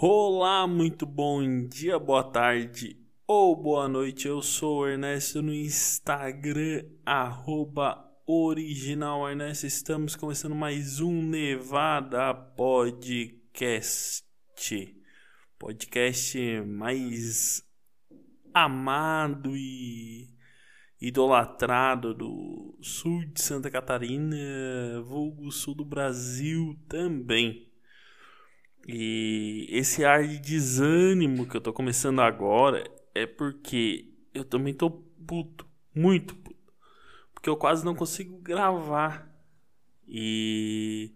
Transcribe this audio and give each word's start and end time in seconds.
Olá, 0.00 0.64
muito 0.64 1.04
bom 1.04 1.66
dia, 1.66 1.98
boa 1.98 2.22
tarde 2.22 2.96
ou 3.26 3.60
boa 3.60 3.88
noite. 3.88 4.28
Eu 4.28 4.40
sou 4.40 4.82
o 4.82 4.86
Ernesto 4.86 5.42
no 5.42 5.52
Instagram, 5.52 6.84
arroba 7.04 8.08
original 8.24 9.28
Ernesto. 9.28 9.66
Estamos 9.66 10.14
começando 10.14 10.54
mais 10.54 11.00
um 11.00 11.20
Nevada 11.20 12.32
Podcast. 12.32 14.24
Podcast 15.58 16.60
mais 16.60 17.64
amado 18.54 19.56
e 19.56 20.28
idolatrado 21.00 22.14
do 22.14 22.78
sul 22.80 23.24
de 23.24 23.42
Santa 23.42 23.68
Catarina, 23.68 24.36
vulgo 25.02 25.50
sul 25.50 25.74
do 25.74 25.84
Brasil 25.84 26.78
também. 26.88 27.67
E 28.90 29.66
esse 29.68 30.02
ar 30.02 30.26
de 30.26 30.38
desânimo 30.38 31.46
que 31.46 31.54
eu 31.54 31.60
tô 31.60 31.74
começando 31.74 32.22
agora 32.22 32.90
é 33.14 33.26
porque 33.26 34.10
eu 34.32 34.46
também 34.46 34.72
tô 34.72 34.90
puto, 34.90 35.68
muito 35.94 36.34
puto. 36.34 36.72
Porque 37.34 37.50
eu 37.50 37.56
quase 37.56 37.84
não 37.84 37.94
consigo 37.94 38.38
gravar. 38.38 39.30
E, 40.06 41.14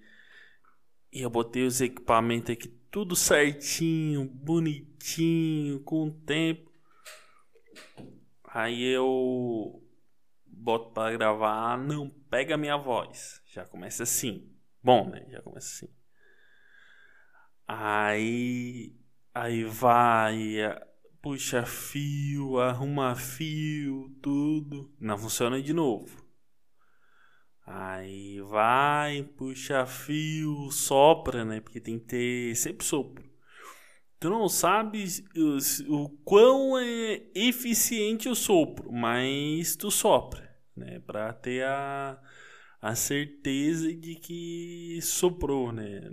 e 1.10 1.22
eu 1.22 1.30
botei 1.30 1.64
os 1.64 1.80
equipamentos 1.80 2.50
aqui 2.50 2.68
tudo 2.90 3.16
certinho, 3.16 4.26
bonitinho, 4.26 5.80
com 5.80 6.08
o 6.08 6.12
tempo. 6.12 6.70
Aí 8.44 8.82
eu 8.82 9.82
boto 10.46 10.90
para 10.90 11.16
gravar, 11.16 11.78
não 11.78 12.10
pega 12.28 12.58
minha 12.58 12.76
voz. 12.76 13.40
Já 13.46 13.64
começa 13.64 14.02
assim. 14.02 14.52
Bom, 14.84 15.08
né? 15.08 15.24
Já 15.30 15.40
começa 15.40 15.68
assim. 15.68 16.01
Aí, 17.74 18.92
aí 19.34 19.64
vai, 19.64 20.58
puxa 21.22 21.64
fio, 21.64 22.58
arruma 22.58 23.14
fio, 23.16 24.10
tudo. 24.20 24.92
Não 25.00 25.16
funciona 25.16 25.60
de 25.60 25.72
novo. 25.72 26.22
Aí 27.66 28.42
vai, 28.42 29.22
puxa 29.22 29.86
fio, 29.86 30.70
sopra, 30.70 31.46
né? 31.46 31.60
Porque 31.60 31.80
tem 31.80 31.98
que 31.98 32.04
ter 32.04 32.56
sempre 32.56 32.84
sopro. 32.84 33.24
Tu 34.20 34.28
não 34.28 34.50
sabe 34.50 35.06
o, 35.34 36.04
o 36.04 36.08
quão 36.24 36.78
é 36.78 37.22
eficiente 37.34 38.28
o 38.28 38.34
sopro, 38.34 38.92
mas 38.92 39.76
tu 39.76 39.90
sopra, 39.90 40.54
né? 40.76 41.00
Pra 41.00 41.32
ter 41.32 41.64
a, 41.64 42.20
a 42.82 42.94
certeza 42.94 43.90
de 43.94 44.16
que 44.16 44.98
soprou, 45.00 45.72
né? 45.72 46.10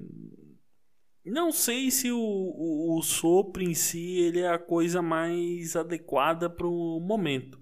Não 1.25 1.51
sei 1.51 1.91
se 1.91 2.11
o, 2.11 2.17
o, 2.17 2.97
o, 2.97 3.01
sopro 3.03 3.61
em 3.61 3.73
si 3.73 4.19
ele 4.19 4.39
é 4.39 4.49
a 4.49 4.57
coisa 4.59 5.01
mais 5.01 5.75
adequada 5.75 6.49
para 6.49 6.67
o 6.67 6.99
momento. 6.99 7.59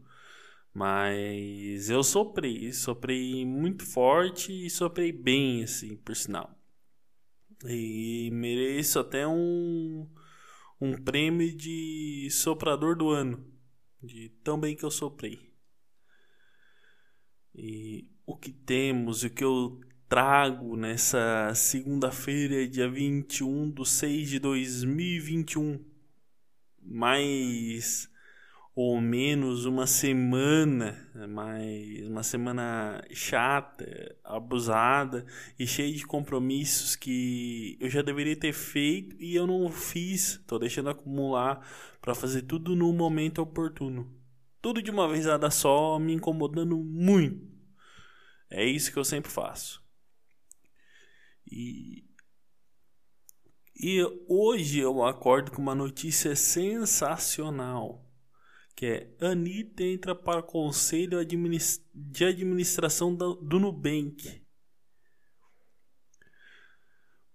Mas 0.73 1.89
eu 1.89 2.03
soprei, 2.03 2.72
soprei 2.72 3.45
muito 3.45 3.83
forte 3.85 4.67
e 4.67 4.69
soprei 4.69 5.11
bem, 5.11 5.63
assim, 5.63 5.97
por 5.97 6.16
sinal. 6.16 6.55
E 7.66 8.30
mereço 8.31 9.00
até 9.00 9.28
um, 9.28 10.08
um 10.80 10.95
prêmio 11.03 11.55
de 11.55 12.30
soprador 12.30 12.95
do 12.95 13.09
ano, 13.09 13.44
de 14.03 14.30
tão 14.44 14.59
bem 14.59 14.75
que 14.75 14.85
eu 14.85 14.91
soprei. 14.91 15.52
E 17.55 18.08
o 18.25 18.38
que 18.38 18.52
temos, 18.52 19.23
o 19.23 19.30
que 19.31 19.44
eu 19.44 19.80
trago 20.08 20.77
nessa 20.77 21.53
segunda-feira, 21.53 22.67
dia 22.67 22.89
21 22.89 23.72
de 23.72 23.86
6 23.86 24.30
de 24.30 24.39
2021. 24.39 25.83
Mais 26.81 28.09
ou 28.73 29.02
menos 29.02 29.66
uma 29.66 29.85
semana, 29.85 31.09
mais 31.28 32.08
uma 32.08 32.23
semana 32.23 33.03
chata, 33.12 34.16
abusada 34.23 35.25
e 35.59 35.68
cheia 35.68 35.94
de 35.94 36.06
compromissos 36.06 36.95
que 36.95 37.78
eu 37.81 37.89
já 37.89 38.01
deveria 38.01 38.35
ter 38.35 38.53
feito 38.53 39.16
e 39.19 39.35
eu 39.35 39.45
não 39.45 39.69
fiz. 39.69 40.41
Tô 40.47 40.57
deixando 40.57 40.89
acumular 40.89 41.68
para 42.01 42.16
fazer 42.16 42.44
tudo 42.44 42.75
no 42.75 42.94
momento 42.94 43.41
oportuno. 43.41 44.09
Tudo 44.62 44.81
de 44.81 44.89
uma 44.89 45.07
vez 45.07 45.25
só, 45.51 46.00
me 46.00 46.13
incomodando 46.13 46.78
muito. 46.78 47.45
É 48.50 48.63
isso 48.63 48.91
que 48.91 48.97
eu 48.97 49.03
sempre 49.03 49.29
faço. 49.29 49.85
E, 51.50 52.03
e 53.75 54.03
hoje 54.28 54.80
eu 54.80 55.03
acordo 55.03 55.52
com 55.52 55.62
uma 55.62 55.75
notícia 55.75 56.35
sensacional. 56.35 58.06
Que 58.75 58.85
é 59.19 59.25
Anitta 59.25 59.84
entra 59.84 60.13
para 60.13 60.41
o 60.41 60.44
conselho 60.44 61.18
de 61.25 62.25
administração 62.25 63.16
do 63.16 63.59
Nubank. 63.59 64.46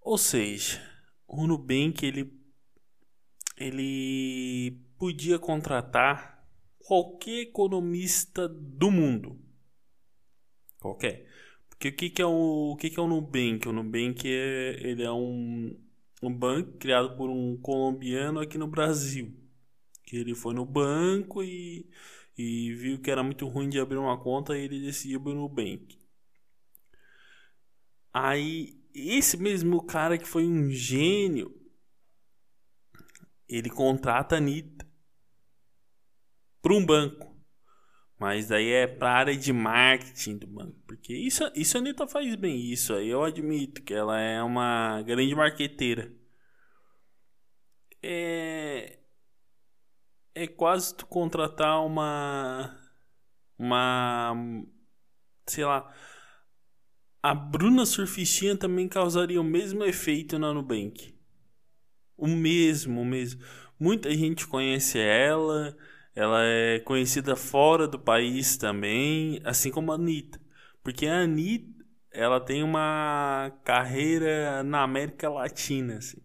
Ou 0.01 0.19
seja, 0.19 0.81
o 1.27 1.47
Nubank 1.47 2.05
ele, 2.05 2.33
ele 3.57 4.85
podia 4.99 5.39
contratar 5.39 6.47
qualquer 6.79 7.43
economista 7.43 8.49
do 8.49 8.91
mundo. 8.91 9.41
Qualquer. 10.79 11.32
Que 11.83 11.89
o 11.89 11.93
que, 11.97 12.11
que 12.11 12.23
é 12.23 12.27
o, 12.27 12.71
o 12.71 12.77
que, 12.77 12.91
que 12.91 13.01
é 13.01 13.03
o 13.03 13.09
Nubank? 13.09 13.67
O 13.69 13.73
Nubank 13.73 14.25
é, 14.25 14.89
ele 14.89 15.03
é 15.03 15.11
um, 15.11 15.77
um 16.23 16.33
banco 16.33 16.79
criado 16.79 17.17
por 17.17 17.29
um 17.29 17.57
colombiano 17.57 18.39
aqui 18.39 18.57
no 18.57 18.69
Brasil. 18.69 19.35
Que 20.05 20.17
ele 20.17 20.33
foi 20.33 20.55
no 20.55 20.65
banco 20.65 21.43
e, 21.43 21.91
e 22.39 22.73
viu 22.75 23.01
que 23.01 23.11
era 23.11 23.25
muito 23.25 23.49
ruim 23.49 23.69
de 23.69 23.81
abrir 23.81 23.97
uma 23.97 24.17
conta 24.17 24.57
e 24.57 24.63
ele 24.63 24.81
decidiu 24.81 25.19
abrir 25.19 25.35
no 25.35 25.41
Nubank. 25.41 25.99
Aí, 28.15 28.81
esse 28.95 29.37
mesmo 29.37 29.85
cara 29.85 30.17
que 30.17 30.29
foi 30.29 30.47
um 30.47 30.71
gênio, 30.71 31.53
ele 33.49 33.69
contrata 33.69 34.37
a 34.37 34.39
Anitta 34.39 34.87
para 36.63 36.75
um 36.75 36.87
banco. 36.87 37.32
Mas 38.23 38.53
aí 38.53 38.71
é 38.71 38.87
para 38.87 39.11
a 39.11 39.15
área 39.15 39.37
de 39.37 39.53
marketing 39.53 40.39
do 40.39 40.47
banco. 40.47 40.79
Porque 40.87 41.13
isso, 41.13 41.43
isso 41.57 41.77
a 41.77 41.81
Anitta 41.81 42.07
faz 42.07 42.33
bem. 42.37 42.71
Isso 42.71 42.95
aí 42.95 43.09
eu 43.09 43.25
admito 43.25 43.83
que 43.83 43.93
ela 43.93 44.17
é 44.17 44.41
uma 44.41 45.03
grande 45.03 45.35
marqueteira. 45.35 46.09
É, 48.01 49.01
é 50.37 50.47
quase 50.47 50.95
tu 50.95 51.05
contratar 51.05 51.85
uma. 51.85 52.79
Uma. 53.59 54.33
Sei 55.49 55.65
lá. 55.65 55.93
A 57.21 57.35
Bruna 57.35 57.85
Surfistinha 57.85 58.57
também 58.57 58.87
causaria 58.87 59.41
o 59.41 59.45
mesmo 59.45 59.83
efeito 59.83 60.39
na 60.39 60.55
Nubank. 60.55 61.13
O 62.17 62.29
mesmo, 62.29 63.01
o 63.01 63.05
mesmo. 63.05 63.43
Muita 63.81 64.15
gente 64.15 64.47
conhece 64.47 65.01
ela 65.01 65.77
ela 66.15 66.45
é 66.45 66.79
conhecida 66.81 67.35
fora 67.35 67.89
do 67.89 67.99
país 67.99 68.57
também, 68.57 69.41
assim 69.45 69.71
como 69.71 69.93
a 69.93 69.95
Anitta. 69.95 70.41
Porque 70.83 71.07
a 71.07 71.23
Anitta, 71.23 71.85
ela 72.11 72.39
tem 72.41 72.63
uma 72.63 73.51
carreira 73.65 74.63
na 74.63 74.83
América 74.83 75.31
Latina, 75.31 75.97
assim. 75.97 76.21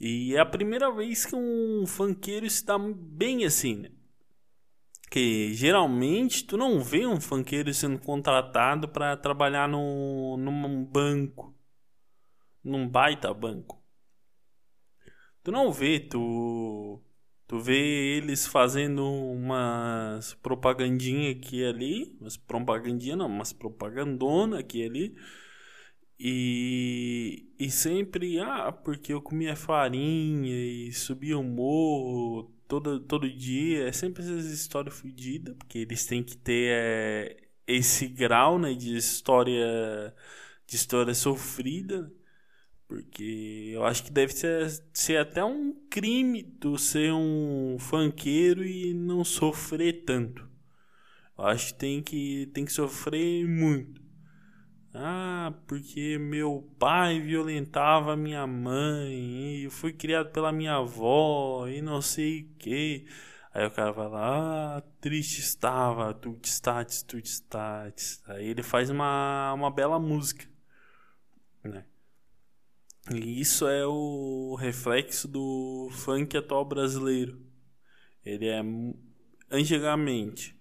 E 0.00 0.34
é 0.34 0.40
a 0.40 0.46
primeira 0.46 0.90
vez 0.90 1.26
que 1.26 1.36
um 1.36 1.86
funkeiro 1.86 2.46
está 2.46 2.78
bem 2.78 3.44
assim, 3.44 3.76
né? 3.76 3.90
Que 5.10 5.52
geralmente 5.54 6.44
tu 6.44 6.56
não 6.56 6.82
vê 6.82 7.06
um 7.06 7.20
funkeiro 7.20 7.72
sendo 7.72 7.98
contratado 7.98 8.88
para 8.88 9.16
trabalhar 9.16 9.68
no, 9.68 10.36
num 10.36 10.84
banco, 10.84 11.54
num 12.62 12.88
baita 12.88 13.32
banco. 13.32 13.82
Tu 15.42 15.52
não 15.52 15.70
vê, 15.70 16.00
tu 16.00 17.00
Tu 17.46 17.58
vê 17.60 18.16
eles 18.16 18.46
fazendo 18.46 19.04
umas 19.04 20.34
propagandinha 20.34 21.30
aqui 21.32 21.58
e 21.60 21.66
ali, 21.66 22.16
umas 22.20 22.36
propagandinha 22.36 23.16
não, 23.16 23.26
umas 23.26 23.52
propagandona 23.52 24.60
aqui 24.60 24.80
e 24.82 24.84
ali. 24.86 25.16
E, 26.18 27.52
e 27.58 27.70
sempre, 27.70 28.38
ah, 28.40 28.72
porque 28.72 29.12
eu 29.12 29.20
comia 29.20 29.56
farinha 29.56 30.54
e 30.54 30.92
subia 30.92 31.36
o 31.38 31.42
morro 31.42 32.50
todo, 32.68 33.00
todo 33.00 33.28
dia. 33.30 33.88
É 33.88 33.92
sempre 33.92 34.22
essas 34.22 34.46
histórias 34.46 34.94
fodidas, 34.98 35.54
porque 35.56 35.78
eles 35.78 36.06
têm 36.06 36.22
que 36.22 36.36
ter 36.36 36.70
é, 36.72 37.36
esse 37.66 38.06
grau 38.08 38.58
né, 38.58 38.74
de 38.74 38.96
história 38.96 40.14
de 40.66 40.76
história 40.76 41.14
sofrida. 41.14 42.10
Porque 42.94 43.72
eu 43.74 43.84
acho 43.84 44.04
que 44.04 44.12
deve 44.12 44.32
ser, 44.32 44.70
ser 44.92 45.16
até 45.16 45.44
um 45.44 45.74
crime 45.90 46.44
tu 46.44 46.78
ser 46.78 47.12
um 47.12 47.76
funkeiro 47.76 48.64
e 48.64 48.94
não 48.94 49.24
sofrer 49.24 50.04
tanto. 50.04 50.48
Eu 51.36 51.44
acho 51.44 51.72
que 51.72 51.80
tem 51.80 52.00
que, 52.00 52.48
tem 52.54 52.64
que 52.64 52.72
sofrer 52.72 53.48
muito. 53.48 54.00
Ah, 54.94 55.52
porque 55.66 56.18
meu 56.18 56.72
pai 56.78 57.18
violentava 57.18 58.14
minha 58.14 58.46
mãe, 58.46 59.64
e 59.64 59.70
fui 59.70 59.92
criado 59.92 60.30
pela 60.30 60.52
minha 60.52 60.76
avó, 60.76 61.66
e 61.66 61.82
não 61.82 62.00
sei 62.00 62.42
o 62.42 62.54
que. 62.58 63.06
Aí 63.52 63.66
o 63.66 63.72
cara 63.72 63.90
vai 63.90 64.08
lá, 64.08 64.76
ah, 64.78 64.82
triste 65.00 65.40
estava, 65.40 66.14
tu 66.14 66.38
status, 66.44 67.02
tu 67.02 67.18
status. 67.18 68.22
Aí 68.28 68.46
ele 68.46 68.62
faz 68.62 68.88
uma, 68.88 69.52
uma 69.52 69.70
bela 69.72 69.98
música, 69.98 70.46
né? 71.64 71.84
E 73.12 73.40
isso 73.40 73.66
é 73.66 73.86
o 73.86 74.54
reflexo 74.54 75.28
do 75.28 75.88
funk 75.92 76.36
atual 76.36 76.64
brasileiro. 76.64 77.38
Ele 78.24 78.46
é 78.46 78.62
antigamente 79.50 80.54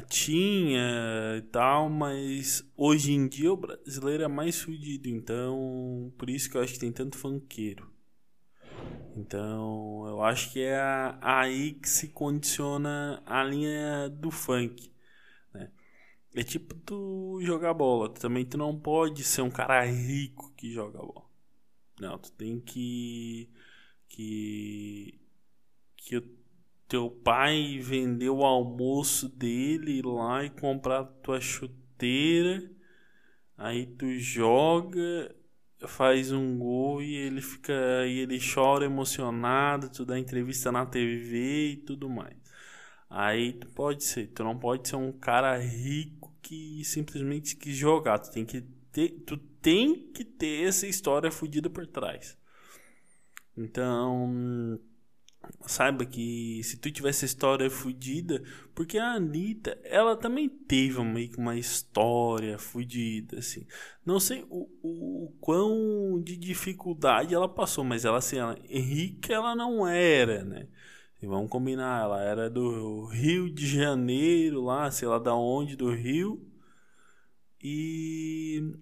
tinha 0.00 1.36
e 1.36 1.42
tal, 1.42 1.90
mas 1.90 2.64
hoje 2.76 3.12
em 3.12 3.28
dia 3.28 3.52
o 3.52 3.56
brasileiro 3.56 4.22
é 4.22 4.28
mais 4.28 4.60
fudido, 4.60 5.08
então 5.08 6.12
por 6.16 6.30
isso 6.30 6.48
que 6.50 6.56
eu 6.56 6.62
acho 6.62 6.74
que 6.74 6.80
tem 6.80 6.92
tanto 6.92 7.18
funkeiro. 7.18 7.90
Então 9.14 10.06
eu 10.06 10.22
acho 10.22 10.50
que 10.52 10.60
é 10.60 10.80
aí 11.20 11.74
que 11.74 11.88
se 11.88 12.08
condiciona 12.08 13.22
a 13.26 13.44
linha 13.44 14.08
do 14.08 14.30
funk. 14.30 14.90
É 16.34 16.42
tipo 16.42 16.74
tu 16.74 17.40
jogar 17.42 17.74
bola. 17.74 18.08
Também 18.08 18.44
tu 18.44 18.56
não 18.56 18.78
pode 18.78 19.22
ser 19.24 19.42
um 19.42 19.50
cara 19.50 19.84
rico 19.84 20.52
que 20.56 20.72
joga 20.72 20.98
bola. 20.98 21.26
Não, 22.00 22.18
tu 22.18 22.32
tem 22.32 22.60
que. 22.60 23.50
que. 24.08 25.20
que 25.96 26.22
teu 26.88 27.10
pai 27.10 27.78
vender 27.78 28.28
o 28.28 28.44
almoço 28.44 29.28
dele 29.28 30.02
lá 30.02 30.44
e 30.44 30.50
comprar 30.50 31.04
tua 31.04 31.40
chuteira. 31.40 32.70
Aí 33.56 33.86
tu 33.86 34.18
joga, 34.18 35.34
faz 35.86 36.32
um 36.32 36.58
gol 36.58 37.02
e 37.02 37.14
ele 37.14 37.40
fica 37.40 37.72
e 38.06 38.18
ele 38.18 38.38
chora 38.38 38.84
emocionado, 38.84 39.90
tu 39.90 40.04
dá 40.04 40.18
entrevista 40.18 40.70
na 40.70 40.84
TV 40.84 41.72
e 41.72 41.76
tudo 41.78 42.10
mais. 42.10 42.36
Aí 43.08 43.52
tu 43.54 43.68
pode 43.68 44.04
ser, 44.04 44.28
tu 44.28 44.44
não 44.44 44.58
pode 44.58 44.88
ser 44.88 44.96
um 44.96 45.12
cara 45.12 45.56
rico 45.58 46.21
que 46.42 46.84
simplesmente 46.84 47.56
quis 47.56 47.76
jogar, 47.76 48.18
tu 48.18 48.30
tem 48.30 48.44
que 48.44 48.62
ter, 48.92 49.10
tu 49.26 49.36
tem 49.36 50.10
que 50.12 50.24
ter 50.24 50.66
essa 50.68 50.86
história 50.86 51.30
fodida 51.30 51.70
por 51.70 51.86
trás. 51.86 52.36
Então, 53.56 54.78
saiba 55.66 56.04
que 56.04 56.62
se 56.64 56.76
tu 56.76 56.90
tivesse 56.90 57.24
história 57.24 57.68
fodida, 57.70 58.42
porque 58.74 58.98
a 58.98 59.12
Anitta, 59.12 59.78
ela 59.84 60.16
também 60.16 60.48
teve 60.48 61.02
meio 61.02 61.30
que 61.30 61.38
uma 61.38 61.56
história 61.56 62.58
fodida, 62.58 63.38
assim. 63.38 63.66
Não 64.04 64.18
sei 64.18 64.44
o, 64.48 64.68
o, 64.82 65.24
o, 65.24 65.32
quão 65.40 66.20
de 66.22 66.36
dificuldade 66.36 67.34
ela 67.34 67.48
passou, 67.48 67.84
mas 67.84 68.04
ela, 68.04 68.18
assim, 68.18 68.38
ela, 68.38 68.56
rica 68.68 69.32
ela 69.32 69.54
não 69.54 69.86
era, 69.86 70.44
né? 70.44 70.66
E 71.22 71.26
vamos 71.26 71.48
combinar, 71.48 72.02
ela 72.02 72.20
era 72.20 72.50
do 72.50 73.04
Rio 73.06 73.48
de 73.48 73.64
Janeiro, 73.64 74.60
lá, 74.64 74.90
sei 74.90 75.06
lá 75.06 75.20
da 75.20 75.34
onde, 75.34 75.76
do 75.76 75.94
Rio. 75.94 76.44
E 77.62 78.74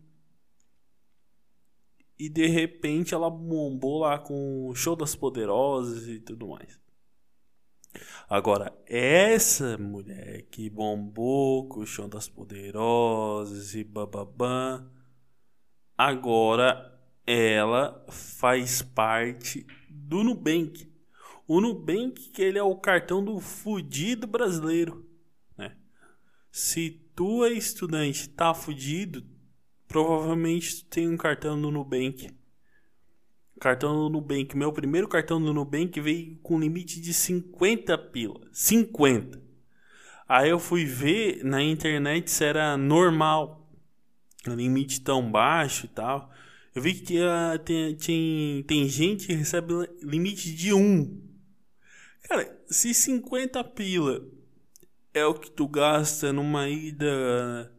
e 2.18 2.28
de 2.28 2.46
repente 2.46 3.14
ela 3.14 3.30
bombou 3.30 4.00
lá 4.00 4.18
com 4.18 4.68
o 4.68 4.74
Show 4.74 4.94
das 4.94 5.14
Poderosas 5.14 6.06
e 6.06 6.18
tudo 6.20 6.48
mais. 6.48 6.78
Agora, 8.28 8.72
essa 8.86 9.76
mulher 9.78 10.42
que 10.50 10.68
bombou 10.70 11.68
com 11.68 11.80
o 11.80 11.86
Show 11.86 12.08
das 12.08 12.28
Poderosas 12.28 13.74
e 13.74 13.84
bababã, 13.84 14.86
agora 15.96 16.98
ela 17.26 18.04
faz 18.10 18.82
parte 18.82 19.66
do 19.88 20.22
Nubank. 20.22 20.89
O 21.52 21.60
Nubank 21.60 22.30
que 22.30 22.42
ele 22.42 22.58
é 22.58 22.62
o 22.62 22.76
cartão 22.76 23.24
do 23.24 23.40
fudido 23.40 24.26
brasileiro, 24.26 25.04
né? 25.58 25.76
Se 26.52 27.02
tu 27.16 27.44
é 27.44 27.50
estudante, 27.50 28.28
tá 28.28 28.54
fudido, 28.54 29.24
Provavelmente 29.90 30.84
tem 30.84 31.08
um 31.08 31.16
cartão 31.16 31.56
no 31.56 31.68
Nubank. 31.68 32.30
Cartão 33.58 33.92
no 33.92 34.08
Nubank. 34.08 34.56
Meu 34.56 34.72
primeiro 34.72 35.08
cartão 35.08 35.40
no 35.40 35.52
Nubank 35.52 36.00
veio 36.00 36.38
com 36.44 36.60
limite 36.60 37.00
de 37.00 37.12
50 37.12 37.98
pila. 37.98 38.40
50. 38.52 39.42
Aí 40.28 40.48
eu 40.48 40.60
fui 40.60 40.84
ver 40.84 41.42
na 41.42 41.60
internet 41.60 42.30
se 42.30 42.44
era 42.44 42.76
normal. 42.76 43.68
Limite 44.46 45.00
tão 45.00 45.28
baixo 45.28 45.86
e 45.86 45.88
tal. 45.88 46.30
Eu 46.72 46.82
vi 46.82 46.94
que 46.94 47.18
uh, 47.18 47.58
tem, 47.58 47.96
tem, 47.96 48.62
tem 48.62 48.88
gente 48.88 49.26
que 49.26 49.32
recebe 49.32 49.74
limite 50.04 50.54
de 50.54 50.72
1. 50.72 51.29
Cara, 52.30 52.62
se 52.68 52.94
50 52.94 53.64
pila 53.64 54.24
é 55.12 55.26
o 55.26 55.34
que 55.34 55.50
tu 55.50 55.66
gasta 55.66 56.32
numa 56.32 56.68
ida 56.68 57.72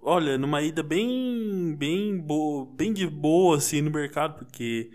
olha, 0.00 0.38
numa 0.38 0.62
ida 0.62 0.82
bem, 0.82 1.76
bem 1.76 2.18
boa, 2.18 2.64
bem 2.64 2.90
de 2.90 3.06
boa 3.06 3.58
assim 3.58 3.82
no 3.82 3.90
mercado, 3.90 4.38
porque 4.38 4.90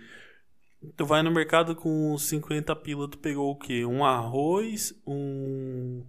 tu 0.97 1.05
vai 1.05 1.21
no 1.21 1.29
mercado 1.29 1.75
com 1.75 2.17
50 2.17 2.75
pila, 2.77 3.07
tu 3.07 3.19
pegou 3.19 3.51
o 3.51 3.55
quê? 3.55 3.85
Um 3.85 4.03
arroz, 4.03 4.99
um 5.05 6.03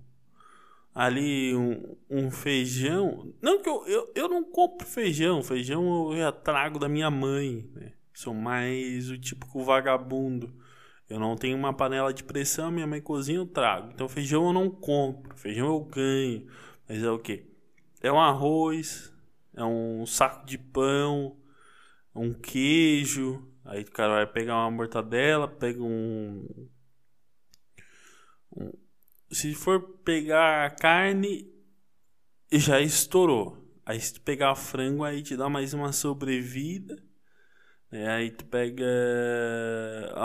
ali 0.95 1.55
um, 1.55 1.95
um 2.09 2.31
feijão. 2.31 3.35
Não 3.43 3.61
que 3.61 3.69
eu, 3.69 3.87
eu, 3.87 4.13
eu 4.15 4.29
não 4.31 4.43
compro 4.43 4.87
feijão, 4.87 5.43
feijão 5.43 6.11
eu 6.11 6.17
já 6.17 6.33
trago 6.33 6.79
da 6.79 6.89
minha 6.89 7.11
mãe, 7.11 7.69
né? 7.75 7.93
Sou 8.15 8.33
mais 8.33 9.11
o 9.11 9.19
típico 9.19 9.63
vagabundo. 9.63 10.51
Eu 11.09 11.21
não 11.21 11.37
tenho 11.37 11.57
uma 11.57 11.73
panela 11.73 12.13
de 12.13 12.25
pressão, 12.25 12.71
minha 12.71 12.87
mãe 12.87 13.01
cozinha, 13.01 13.39
eu 13.39 13.47
trago. 13.47 13.91
Então 13.93 14.09
feijão 14.09 14.47
eu 14.47 14.53
não 14.53 14.71
compro, 14.71 15.37
feijão 15.37 15.67
eu 15.69 15.81
ganho. 15.81 16.47
Mas 16.89 17.03
é 17.03 17.11
o 17.11 17.19
quê? 17.19 17.47
É 18.01 18.11
um 18.11 18.21
arroz, 18.21 19.13
é 19.55 19.65
um 19.65 20.05
saco 20.07 20.45
de 20.47 20.59
pão, 20.59 21.37
um 22.15 22.33
queijo. 22.33 23.47
Aí 23.65 23.83
o 23.83 23.91
cara 23.91 24.15
vai 24.15 24.27
pegar 24.27 24.57
uma 24.57 24.71
mortadela, 24.71 25.49
pega 25.49 25.83
um, 25.83 26.69
um 28.57 28.73
se 29.31 29.55
for 29.55 29.81
pegar 30.05 30.75
carne, 30.77 31.51
já 32.53 32.81
estourou. 32.81 33.65
Aí 33.85 34.01
se 34.01 34.15
tu 34.15 34.21
pegar 34.21 34.55
frango, 34.55 35.05
aí 35.05 35.23
te 35.23 35.37
dá 35.37 35.49
mais 35.49 35.75
uma 35.75 35.93
sobrevida. 35.93 37.03
É, 37.97 38.09
aí 38.11 38.31
tu 38.31 38.45
pega 38.45 38.85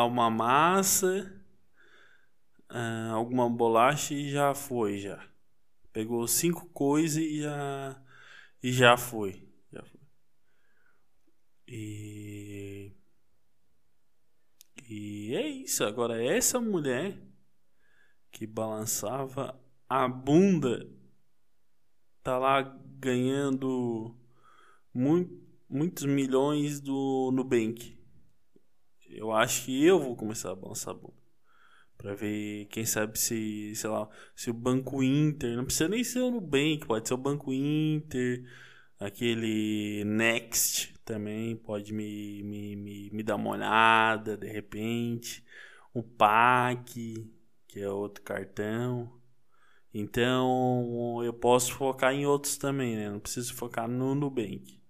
uma 0.06 0.29
massa, 0.29 1.31
ah, 2.68 3.11
alguma 3.11 3.49
bolacha 3.49 4.13
e 4.13 4.30
já 4.30 4.54
foi 4.54 4.97
já. 4.97 5.25
Pegou 5.94 6.28
cinco 6.28 6.68
coisas 6.69 7.18
e 7.23 7.42
já, 7.42 8.04
e 8.61 8.73
já 8.73 8.97
foi. 8.97 9.47
Já 9.71 9.83
foi. 9.85 10.01
E, 11.66 12.92
e 14.90 15.33
é 15.33 15.47
isso. 15.47 15.85
Agora, 15.85 16.21
essa 16.21 16.59
mulher 16.59 17.18
que 18.31 18.45
balançava 18.45 19.57
a 19.87 20.09
bunda 20.09 20.90
tá 22.21 22.37
lá 22.37 22.61
ganhando 22.99 24.13
muito, 24.94 25.51
muitos 25.71 26.06
milhões 26.06 26.81
do 26.81 27.31
Nubank. 27.33 27.97
Eu 29.09 29.31
acho 29.31 29.66
que 29.66 29.85
eu 29.85 29.99
vou 29.99 30.16
começar 30.16 30.51
a 30.51 30.56
balançar 30.56 30.94
a 30.94 30.97
bunda 30.97 31.21
para 32.01 32.16
ver, 32.16 32.66
quem 32.66 32.83
sabe 32.83 33.19
se, 33.19 33.75
sei 33.75 33.90
lá, 33.90 34.09
se 34.35 34.49
o 34.49 34.54
Banco 34.54 35.04
Inter, 35.04 35.56
não 35.56 35.63
precisa 35.63 35.87
nem 35.87 36.04
ser 36.04 36.21
o 36.21 36.31
Nubank, 36.31 36.87
pode 36.87 37.07
ser 37.07 37.13
o 37.13 37.18
Banco 37.18 37.54
Inter, 37.54 38.44
aquele 38.99 40.04
Next 40.04 40.95
também 41.06 41.56
pode 41.56 41.94
me, 41.94 42.42
me, 42.42 42.75
me, 42.75 43.11
me 43.11 43.21
dar 43.23 43.35
uma 43.35 43.51
olhada 43.51 44.35
de 44.35 44.47
repente, 44.47 45.45
o 45.94 46.01
PAC, 46.01 47.30
que 47.68 47.80
é 47.80 47.90
outro 47.90 48.23
cartão. 48.23 49.11
Então 49.94 51.21
eu 51.23 51.33
posso 51.33 51.73
focar 51.73 52.13
em 52.13 52.25
outros 52.25 52.57
também, 52.57 52.95
né? 52.95 53.11
Não 53.11 53.19
preciso 53.19 53.54
focar 53.54 53.87
no 53.87 54.16
Nubank. 54.16 54.81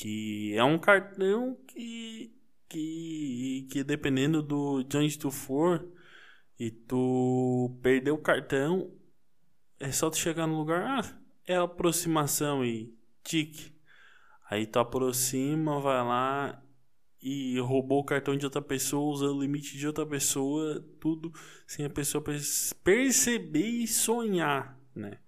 Que 0.00 0.54
é 0.56 0.64
um 0.64 0.78
cartão 0.78 1.58
que 1.66 2.34
que, 2.70 3.66
que 3.70 3.84
dependendo 3.84 4.42
do, 4.42 4.82
de 4.84 4.96
onde 4.96 5.18
tu 5.18 5.30
for 5.30 5.86
e 6.58 6.70
tu 6.70 7.76
perder 7.82 8.12
o 8.12 8.18
cartão, 8.18 8.96
é 9.78 9.90
só 9.90 10.08
tu 10.08 10.16
chegar 10.16 10.46
no 10.46 10.56
lugar, 10.56 10.84
ah, 10.86 11.20
é 11.46 11.56
aproximação 11.56 12.64
e 12.64 12.96
tique. 13.24 13.74
Aí 14.48 14.66
tu 14.66 14.78
aproxima, 14.78 15.80
vai 15.80 16.04
lá 16.04 16.62
e 17.20 17.58
roubou 17.58 18.00
o 18.00 18.04
cartão 18.04 18.36
de 18.36 18.44
outra 18.44 18.62
pessoa, 18.62 19.12
usa 19.12 19.26
o 19.26 19.40
limite 19.40 19.76
de 19.76 19.86
outra 19.86 20.06
pessoa, 20.06 20.80
tudo 21.00 21.32
sem 21.66 21.84
a 21.84 21.90
pessoa 21.90 22.22
perceber 22.84 23.66
e 23.66 23.86
sonhar, 23.88 24.78
né? 24.94 25.18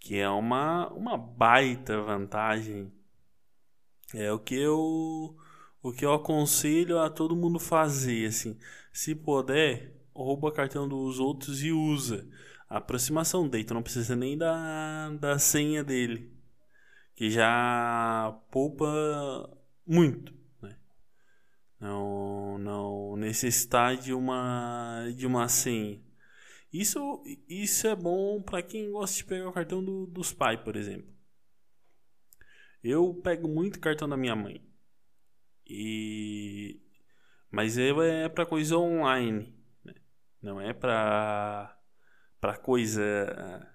que 0.00 0.16
é 0.16 0.28
uma, 0.28 0.88
uma 0.88 1.18
baita 1.18 2.00
vantagem. 2.00 2.90
É 4.14 4.32
o 4.32 4.38
que 4.38 4.54
eu 4.54 5.36
o 5.82 5.92
que 5.92 6.04
eu 6.04 6.12
aconselho 6.12 6.98
a 6.98 7.08
todo 7.10 7.36
mundo 7.36 7.58
fazer, 7.58 8.26
assim, 8.26 8.58
se 8.92 9.14
puder, 9.14 9.94
rouba 10.14 10.52
cartão 10.52 10.88
dos 10.88 11.20
outros 11.20 11.62
e 11.62 11.72
usa. 11.72 12.28
A 12.68 12.78
aproximação 12.78 13.48
dele, 13.48 13.64
tu 13.64 13.74
não 13.74 13.82
precisa 13.82 14.14
nem 14.16 14.36
da, 14.36 15.10
da 15.20 15.38
senha 15.38 15.82
dele, 15.84 16.32
que 17.14 17.30
já 17.30 18.38
poupa 18.50 18.86
muito, 19.86 20.34
né? 20.62 20.76
Não, 21.80 22.58
não 22.58 23.16
necessitar 23.16 23.96
de 23.96 24.12
uma 24.12 25.10
de 25.16 25.26
uma 25.26 25.48
senha. 25.48 26.00
Isso, 26.72 27.22
isso 27.48 27.86
é 27.86 27.96
bom 27.96 28.42
para 28.42 28.62
quem 28.62 28.90
gosta 28.90 29.16
de 29.16 29.24
pegar 29.24 29.48
o 29.48 29.52
cartão 29.52 29.82
do, 29.82 30.06
dos 30.06 30.32
pais, 30.32 30.60
por 30.60 30.76
exemplo. 30.76 31.17
Eu 32.82 33.14
pego 33.14 33.48
muito 33.48 33.80
cartão 33.80 34.08
da 34.08 34.16
minha 34.16 34.36
mãe. 34.36 34.62
E 35.66 36.80
mas 37.50 37.78
é 37.78 38.28
para 38.28 38.46
coisa 38.46 38.76
online, 38.76 39.54
né? 39.84 39.94
não 40.42 40.60
é 40.60 40.72
para 40.72 41.76
para 42.40 42.56
coisa 42.56 43.66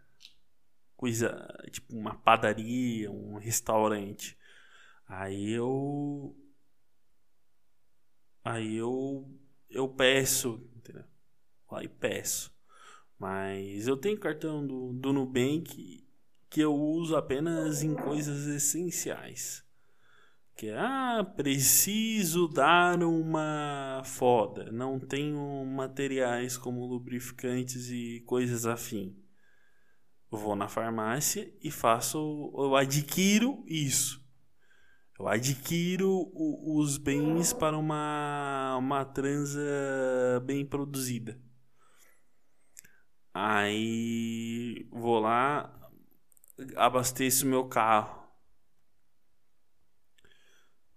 coisa 0.96 1.48
tipo 1.72 1.96
uma 1.96 2.16
padaria, 2.16 3.12
um 3.12 3.38
restaurante. 3.38 4.38
Aí 5.08 5.52
eu 5.52 6.36
aí 8.44 8.76
eu 8.76 9.30
eu 9.70 9.88
peço, 9.90 10.70
entendeu? 10.76 11.06
Aí 11.72 11.88
peço. 11.88 12.54
Mas 13.20 13.88
eu 13.88 13.98
tenho 13.98 14.20
cartão 14.20 14.66
do, 14.66 14.94
do 14.94 15.14
Nubank 15.14 16.06
que 16.54 16.62
eu 16.62 16.76
uso 16.76 17.16
apenas 17.16 17.82
em 17.82 17.96
coisas 17.96 18.46
essenciais. 18.46 19.66
Que 20.56 20.68
é, 20.68 20.78
ah, 20.78 21.24
preciso 21.36 22.48
dar 22.48 23.02
uma 23.02 24.04
foda. 24.06 24.72
Não 24.72 25.00
tenho 25.00 25.66
materiais 25.66 26.56
como 26.56 26.86
lubrificantes 26.86 27.90
e 27.90 28.22
coisas 28.28 28.68
afim. 28.68 29.18
vou 30.30 30.56
na 30.56 30.68
farmácia 30.68 31.52
e 31.60 31.72
faço, 31.72 32.54
eu 32.56 32.76
adquiro 32.76 33.64
isso. 33.68 34.24
Eu 35.20 35.28
adquiro 35.28 36.32
os 36.36 37.00
bens 37.00 37.52
para 37.52 37.76
uma, 37.76 38.78
uma 38.78 39.04
transa 39.04 39.60
bem 40.46 40.64
produzida. 40.64 41.42
Aí 43.34 44.88
vou 44.92 45.20
lá, 45.20 45.83
abasteço 46.76 47.46
meu 47.46 47.68
carro. 47.68 48.24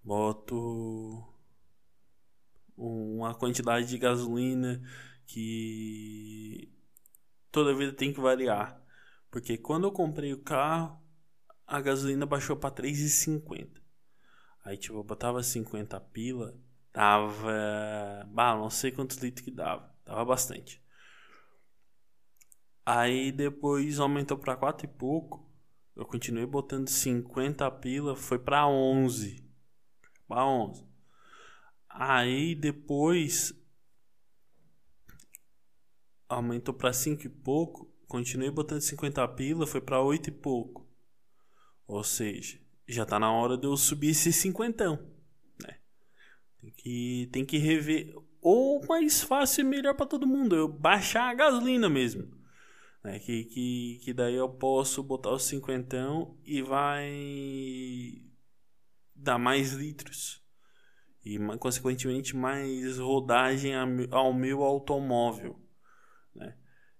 Boto 0.03 1.25
uma 2.77 3.35
quantidade 3.35 3.87
de 3.87 3.99
gasolina 3.99 4.83
que 5.27 6.73
toda 7.51 7.75
vida 7.75 7.93
tem 7.93 8.13
que 8.13 8.21
variar. 8.21 8.81
Porque 9.31 9.57
quando 9.57 9.85
eu 9.85 9.93
comprei 9.93 10.33
o 10.33 10.43
carro, 10.43 11.01
a 11.67 11.81
gasolina 11.81 12.27
baixou 12.27 12.57
para 12.57 12.71
3,50. 12.75 13.83
Aí 14.65 14.77
tipo, 14.77 14.97
eu 14.97 15.05
botava 15.05 15.43
50 15.43 16.01
pila, 16.01 16.59
dava, 16.93 17.53
bah, 18.29 18.55
não 18.57 18.71
sei 18.71 18.91
quantos 18.91 19.17
litros 19.19 19.45
que 19.45 19.51
dava, 19.51 19.95
dava 20.05 20.25
bastante. 20.25 20.83
Aí 22.85 23.33
depois 23.33 23.99
aumentou 23.99 24.39
para 24.39 24.57
4 24.57 24.87
e 24.87 24.89
pouco. 24.89 25.46
Eu 25.97 26.05
continuei 26.05 26.45
botando 26.45 26.89
50 26.89 27.71
pila, 27.71 28.15
foi 28.15 28.39
para 28.39 28.69
11. 28.69 29.43
Para 30.29 30.45
11. 30.45 30.85
Aí 31.89 32.55
depois 32.55 33.55
aumentou 36.29 36.75
para 36.75 36.93
5 36.93 37.27
e 37.27 37.29
pouco, 37.31 37.91
continuei 38.07 38.51
botando 38.51 38.83
50 38.83 39.27
pila, 39.29 39.67
foi 39.67 39.81
para 39.81 40.03
8 40.03 40.29
e 40.29 40.33
pouco. 40.33 40.87
Ou 41.87 42.05
seja, 42.05 42.61
já 42.87 43.07
tá 43.07 43.19
na 43.19 43.33
hora 43.33 43.57
de 43.57 43.67
eu 43.67 43.75
subir 43.77 44.11
esse 44.11 44.33
cinquentão, 44.33 44.97
né? 45.63 45.79
Tem 46.61 46.71
que 46.73 47.29
tem 47.33 47.45
que 47.47 47.57
rever 47.57 48.15
ou 48.43 48.85
mais 48.87 49.23
fácil 49.23 49.63
e 49.63 49.65
melhor 49.65 49.95
para 49.95 50.05
todo 50.05 50.27
mundo, 50.27 50.55
eu 50.55 50.69
baixar 50.69 51.31
a 51.31 51.35
gasolina 51.35 51.89
mesmo. 51.89 52.36
Né? 53.07 53.21
Que, 53.21 53.45
que, 53.45 54.01
que 54.03 54.13
daí 54.13 54.35
eu 54.35 54.49
posso 54.49 55.01
botar 55.01 55.31
o 55.31 55.39
cinquentão 55.39 56.37
e 56.45 56.61
vai 56.61 58.21
dar 59.15 59.39
mais 59.39 59.75
litros. 59.75 60.43
E 61.25 61.39
consequentemente 61.59 62.35
mais 62.35 62.99
rodagem 62.99 63.73
ao 64.11 64.35
meu 64.35 64.65
automóvel. 64.65 65.57
Né? 66.35 66.57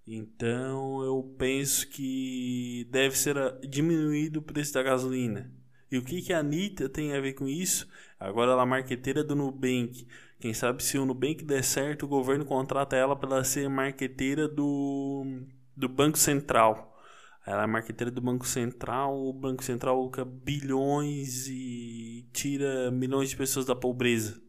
Então 0.07 1.03
eu 1.03 1.35
penso 1.37 1.89
que 1.89 2.87
deve 2.89 3.17
ser 3.17 3.35
diminuído 3.67 4.39
o 4.39 4.43
preço 4.43 4.75
da 4.75 4.83
gasolina. 4.83 5.53
E 5.91 5.97
o 5.97 6.03
que, 6.05 6.21
que 6.21 6.31
a 6.31 6.39
Anitta 6.39 6.87
tem 6.87 7.13
a 7.13 7.19
ver 7.19 7.33
com 7.33 7.49
isso? 7.49 7.85
Agora 8.17 8.53
ela 8.53 8.63
é 8.63 8.65
marqueteira 8.65 9.25
do 9.25 9.35
Nubank. 9.35 10.07
Quem 10.39 10.53
sabe 10.53 10.81
se 10.81 10.97
o 10.97 11.05
Nubank 11.05 11.43
der 11.43 11.65
certo, 11.65 12.03
o 12.03 12.09
governo 12.09 12.45
contrata 12.45 12.95
ela 12.95 13.13
para 13.13 13.43
ser 13.43 13.69
marqueteira 13.69 14.47
do 14.47 15.45
do 15.77 15.87
Banco 15.87 16.17
Central. 16.17 16.97
Ela 17.45 17.63
é 17.63 17.67
marqueteira 17.67 18.11
do 18.11 18.19
Banco 18.19 18.45
Central. 18.45 19.15
O 19.15 19.31
Banco 19.31 19.63
Central 19.63 20.01
lucra 20.01 20.25
bilhões 20.25 21.47
e 21.47 22.27
tira 22.33 22.91
milhões 22.91 23.29
de 23.29 23.37
pessoas 23.37 23.65
da 23.65 23.75
pobreza. 23.75 24.41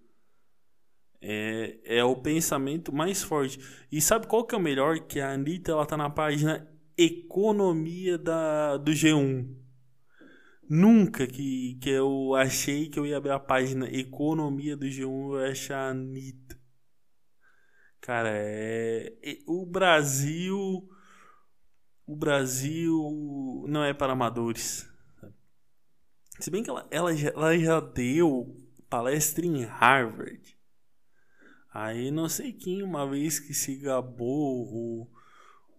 É, 1.21 1.99
é 1.99 2.05
o 2.05 2.17
pensamento 2.17 2.93
mais 2.93 3.23
forte. 3.23 3.61
E 3.93 4.01
sabe 4.01 4.27
qual 4.27 4.45
que 4.45 4.55
é 4.55 4.59
o 4.59 4.61
melhor? 4.61 4.99
Que 5.01 5.21
a 5.21 5.33
Anitta 5.33 5.73
ela 5.73 5.87
tá 5.87 5.97
na 5.97 6.11
página 6.11 6.67
Economia 6.97 8.19
da, 8.19 8.77
do 8.77 8.91
G1. 8.91 9.55
Nunca 10.69 11.27
que, 11.27 11.79
que 11.81 11.91
eu 11.91 12.35
achei 12.35 12.89
que 12.89 12.99
eu 12.99 13.07
ia 13.07 13.17
abrir 13.17 13.31
a 13.31 13.39
página 13.39 13.89
Economia 13.89 14.77
do 14.77 14.87
G1 14.87 15.35
eu 15.35 15.51
achar 15.51 15.79
a 15.79 15.91
Anitta. 15.91 16.59
Cara, 18.01 18.31
é, 18.33 19.13
é 19.23 19.39
o 19.47 19.65
Brasil 19.65 20.89
o 22.09 22.17
Brasil 22.17 23.67
não 23.69 23.85
é 23.85 23.93
para 23.93 24.15
amadores. 24.15 24.89
Se 26.41 26.51
bem 26.51 26.63
que 26.63 26.71
ela, 26.71 26.89
ela, 26.91 27.15
já, 27.15 27.29
ela 27.29 27.59
já 27.59 27.81
deu 27.81 28.57
palestra 28.89 29.45
em 29.45 29.63
Harvard. 29.65 30.57
Aí 31.71 32.11
não 32.11 32.27
sei 32.27 32.55
quem 32.55 32.83
uma 32.83 33.07
vez 33.07 33.39
que 33.39 33.53
se 33.53 33.77
gabou 33.77 34.65
o. 34.73 35.11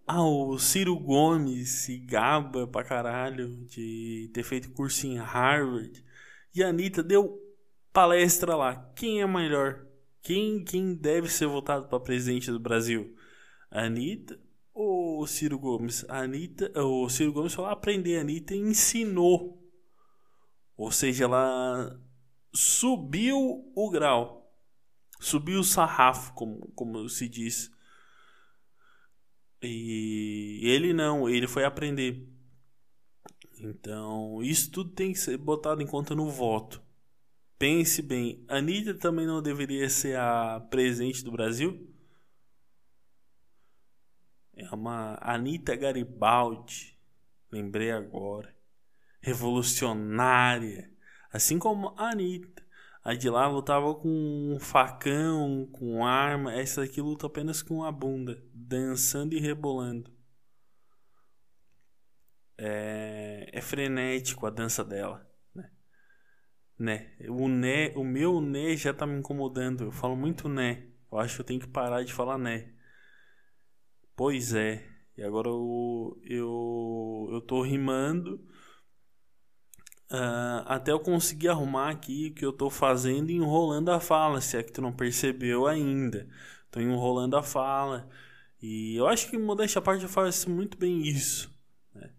Ah, 0.06 0.24
o 0.24 0.60
Ciro 0.60 0.96
Gomes 1.00 1.70
se 1.70 1.98
gaba 1.98 2.68
pra 2.68 2.84
caralho 2.84 3.66
de 3.66 4.30
ter 4.32 4.44
feito 4.44 4.72
curso 4.72 5.08
em 5.08 5.18
Harvard. 5.18 6.06
E 6.54 6.64
a 6.64 6.70
Anitta 6.70 7.02
deu 7.02 7.40
palestra 7.92 8.56
lá. 8.56 8.92
Quem 8.96 9.20
é 9.20 9.26
melhor? 9.26 9.84
Quem, 10.22 10.64
quem 10.64 10.94
deve 10.94 11.28
ser 11.28 11.48
votado 11.48 11.88
para 11.88 12.00
presidente 12.00 12.52
do 12.52 12.60
Brasil? 12.60 13.16
A 13.72 13.86
Anitta 13.86 14.40
o 14.82 15.28
Ciro 15.28 15.60
Gomes, 15.60 16.06
a 16.08 16.20
Anitta, 16.20 16.72
o 16.82 17.10
Ciro 17.10 17.34
Gomes 17.34 17.54
foi 17.54 17.66
lá 17.66 17.74
aprender 17.74 18.18
a 18.18 18.22
Anitta 18.22 18.56
e 18.56 18.60
ensinou. 18.60 19.62
Ou 20.78 20.90
seja, 20.90 21.26
ela 21.26 22.00
subiu 22.54 23.70
o 23.76 23.90
grau, 23.90 24.50
subiu 25.20 25.60
o 25.60 25.66
sarrafo, 25.66 26.34
como, 26.34 26.72
como 26.74 27.10
se 27.10 27.28
diz. 27.28 27.70
E 29.62 30.62
ele 30.64 30.94
não, 30.94 31.28
ele 31.28 31.46
foi 31.46 31.66
aprender. 31.66 32.26
Então, 33.60 34.42
isso 34.42 34.72
tudo 34.72 34.92
tem 34.92 35.12
que 35.12 35.20
ser 35.20 35.36
botado 35.36 35.82
em 35.82 35.88
conta 35.88 36.16
no 36.16 36.30
voto. 36.30 36.82
Pense 37.58 38.02
bem, 38.02 38.46
a 38.48 38.60
Anitta 38.60 38.94
também 38.94 39.28
não 39.28 39.42
deveria 39.42 39.90
ser 39.90 40.18
a 40.18 40.66
presidente 40.70 41.22
do 41.22 41.34
Brasil? 41.34 41.99
É 44.60 44.76
uma 44.76 45.18
Anitta 45.22 45.76
Garibaldi, 45.76 46.98
lembrei 47.52 47.92
agora. 47.92 48.54
Revolucionária. 49.22 50.92
Assim 51.32 51.58
como 51.58 51.94
a 51.98 52.10
Anitta. 52.12 52.68
A 53.04 53.14
de 53.14 53.30
lá 53.30 53.48
lutava 53.48 53.96
com 53.96 54.10
um 54.10 54.60
facão, 54.60 55.68
com 55.72 56.06
arma. 56.06 56.54
Essa 56.54 56.84
aqui 56.84 57.02
luta 57.02 57.28
apenas 57.28 57.62
com 57.62 57.84
a 57.84 57.92
bunda, 57.92 58.44
dançando 58.54 59.34
e 59.34 59.40
rebolando. 59.40 60.12
É, 62.58 63.50
é 63.54 63.62
frenético 63.62 64.46
a 64.46 64.50
dança 64.50 64.84
dela. 64.84 65.26
Né? 65.56 65.72
né? 66.78 67.12
O, 67.30 67.48
né, 67.48 67.94
o 67.96 68.04
meu 68.04 68.42
né 68.42 68.76
já 68.76 68.94
tá 68.94 69.08
me 69.08 69.18
incomodando. 69.18 69.86
Eu 69.86 69.92
falo 69.92 70.16
muito 70.16 70.50
né. 70.50 70.88
Eu 71.10 71.18
acho 71.18 71.36
que 71.36 71.42
eu 71.42 71.46
tenho 71.46 71.60
que 71.62 71.68
parar 71.68 72.04
de 72.04 72.14
falar 72.14 72.38
né. 72.38 72.74
Pois 74.20 74.54
é, 74.54 74.84
E 75.16 75.24
agora 75.24 75.48
eu, 75.48 76.22
eu, 76.26 77.30
eu 77.32 77.40
tô 77.40 77.62
rimando 77.62 78.36
uh, 80.12 80.60
até 80.66 80.92
eu 80.92 81.00
conseguir 81.00 81.48
arrumar 81.48 81.90
aqui 81.90 82.28
o 82.28 82.34
que 82.36 82.46
eu 82.46 82.52
tô 82.52 82.70
fazendo 82.70 83.32
enrolando 83.32 83.90
a 83.90 84.00
fala, 84.02 84.42
se 84.42 84.58
é 84.58 84.62
que 84.64 84.74
tu 84.74 84.82
não 84.82 84.92
percebeu 84.92 85.68
ainda. 85.68 86.28
Tô 86.70 86.82
enrolando 86.82 87.38
a 87.38 87.42
fala. 87.42 88.10
E 88.62 88.94
eu 88.98 89.08
acho 89.08 89.30
que 89.30 89.38
modéstia 89.38 89.82
parte 89.82 90.06
faz 90.10 90.46
muito 90.46 90.78
bem 90.78 91.02
isso. 91.02 91.58
Né? 91.96 92.10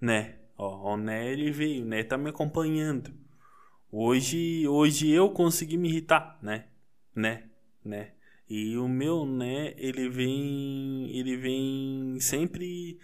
né? 0.00 0.38
Ó, 0.56 0.94
o 0.94 0.96
Né 0.96 1.30
ele 1.30 1.50
veio, 1.50 1.82
o 1.84 1.86
Né 1.86 2.02
tá 2.02 2.16
me 2.16 2.30
acompanhando. 2.30 3.12
Hoje, 3.92 4.66
hoje 4.66 5.10
eu 5.10 5.28
consegui 5.28 5.76
me 5.76 5.90
irritar, 5.90 6.38
né? 6.40 6.68
Né? 7.14 7.50
Né? 7.84 8.12
E 8.50 8.76
o 8.76 8.88
meu 8.88 9.24
né, 9.24 9.74
ele 9.76 10.08
vem, 10.08 11.16
ele 11.16 11.36
vem 11.36 12.18
sempre 12.18 12.98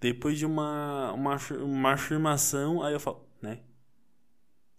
depois 0.00 0.38
de 0.38 0.46
uma, 0.46 1.12
uma, 1.12 1.36
uma 1.62 1.92
afirmação, 1.92 2.82
aí 2.82 2.94
eu 2.94 2.98
falo, 2.98 3.28
né? 3.42 3.62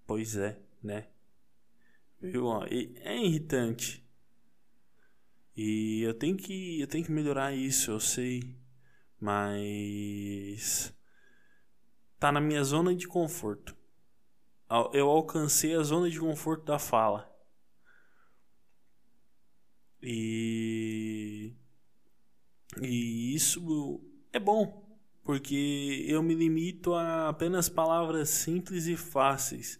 Pois 0.08 0.36
é, 0.36 0.60
né? 0.82 1.08
Viu? 2.20 2.48
É 2.64 3.16
irritante. 3.16 4.04
E 5.56 6.02
eu 6.02 6.16
tenho 6.16 6.36
que 6.36 6.82
eu 6.82 6.88
tenho 6.88 7.06
que 7.06 7.12
melhorar 7.12 7.54
isso, 7.54 7.92
eu 7.92 8.00
sei, 8.00 8.42
mas 9.20 10.92
tá 12.20 12.32
na 12.32 12.42
minha 12.42 12.64
zona 12.64 12.96
de 12.96 13.08
conforto. 13.08 13.78
Eu 14.94 15.10
alcancei 15.10 15.76
a 15.76 15.84
zona 15.84 16.10
de 16.10 16.20
conforto 16.20 16.66
da 16.66 16.80
fala. 16.80 17.31
E. 20.02 21.54
E 22.82 23.36
isso 23.36 24.02
é 24.32 24.40
bom, 24.40 24.98
porque 25.24 26.06
eu 26.08 26.24
me 26.24 26.34
limito 26.34 26.94
a 26.94 27.30
apenas 27.30 27.70
palavras 27.70 28.30
simples 28.30 28.88
e 28.88 28.96
fáceis, 28.96 29.78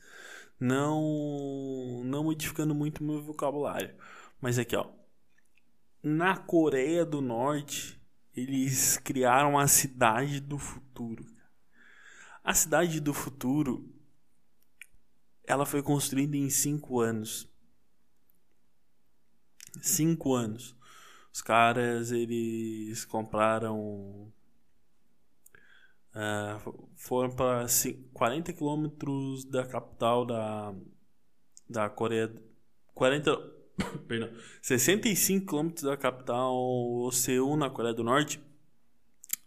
não, 0.60 2.04
não 2.04 2.26
modificando 2.26 2.76
muito 2.76 3.04
meu 3.04 3.22
vocabulário. 3.22 3.96
Mas 4.40 4.60
aqui, 4.60 4.76
ó. 4.76 4.90
Na 6.04 6.36
Coreia 6.36 7.06
do 7.06 7.22
Norte, 7.22 8.02
eles 8.36 8.98
criaram 8.98 9.58
a 9.58 9.68
cidade 9.68 10.40
do 10.40 10.58
futuro. 10.58 11.26
A 12.44 12.54
cidade 12.54 13.00
do 13.00 13.14
futuro, 13.14 13.94
ela 15.44 15.66
foi 15.66 15.84
construída 15.84 16.36
em 16.36 16.50
cinco 16.50 17.00
anos 17.00 17.51
cinco 19.82 20.34
anos. 20.34 20.76
Os 21.34 21.42
caras, 21.42 22.12
eles 22.12 23.06
compraram. 23.06 24.32
Uh, 26.14 26.90
foram 26.96 27.34
para 27.34 27.66
40 28.14 28.52
quilômetros 28.54 29.46
da 29.46 29.66
capital 29.66 30.26
da, 30.26 30.74
da 31.70 31.90
Coreia. 31.90 32.32
40. 32.94 33.38
Perdão. 34.08 34.30
65 34.62 35.48
quilômetros 35.48 35.84
da 35.84 35.98
capital 35.98 37.10
Seul, 37.12 37.58
na 37.58 37.70
Coreia 37.70 37.94
do 37.94 38.04
Norte. 38.04 38.42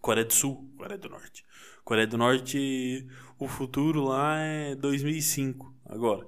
Coreia 0.01 0.27
do 0.27 0.35
Sul, 0.35 0.71
Coreia 0.77 0.99
do 0.99 1.09
Norte. 1.09 1.45
Coreia 1.85 2.07
do 2.07 2.19
Norte, 2.19 3.07
o 3.39 3.47
futuro 3.49 4.05
lá 4.05 4.39
é 4.39 4.75
2005, 4.75 5.75
agora. 5.87 6.27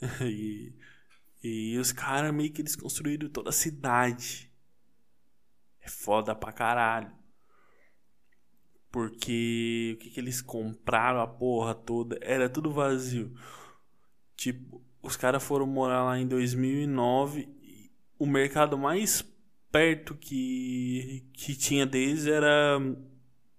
e 0.22 0.72
e 1.48 1.78
os 1.78 1.92
caras 1.92 2.32
meio 2.32 2.52
que 2.52 2.62
eles 2.62 2.76
construíram 2.76 3.28
toda 3.28 3.50
a 3.50 3.52
cidade. 3.52 4.50
É 5.80 5.88
foda 5.88 6.34
pra 6.34 6.52
caralho. 6.52 7.10
Porque 8.90 9.94
o 9.94 9.98
que, 9.98 10.10
que 10.10 10.20
eles 10.20 10.40
compraram 10.40 11.20
a 11.20 11.26
porra 11.26 11.74
toda? 11.74 12.18
Era 12.22 12.48
tudo 12.48 12.72
vazio. 12.72 13.34
Tipo, 14.36 14.82
os 15.02 15.16
caras 15.16 15.42
foram 15.42 15.66
morar 15.66 16.04
lá 16.04 16.18
em 16.18 16.26
2009. 16.26 17.48
E 17.62 17.90
o 18.18 18.26
mercado 18.26 18.78
mais 18.78 19.22
perto 19.70 20.14
que, 20.14 21.28
que 21.32 21.54
tinha 21.54 21.86
deles 21.86 22.26
era 22.26 22.78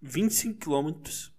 25 0.02 0.60
quilômetros. 0.60 1.34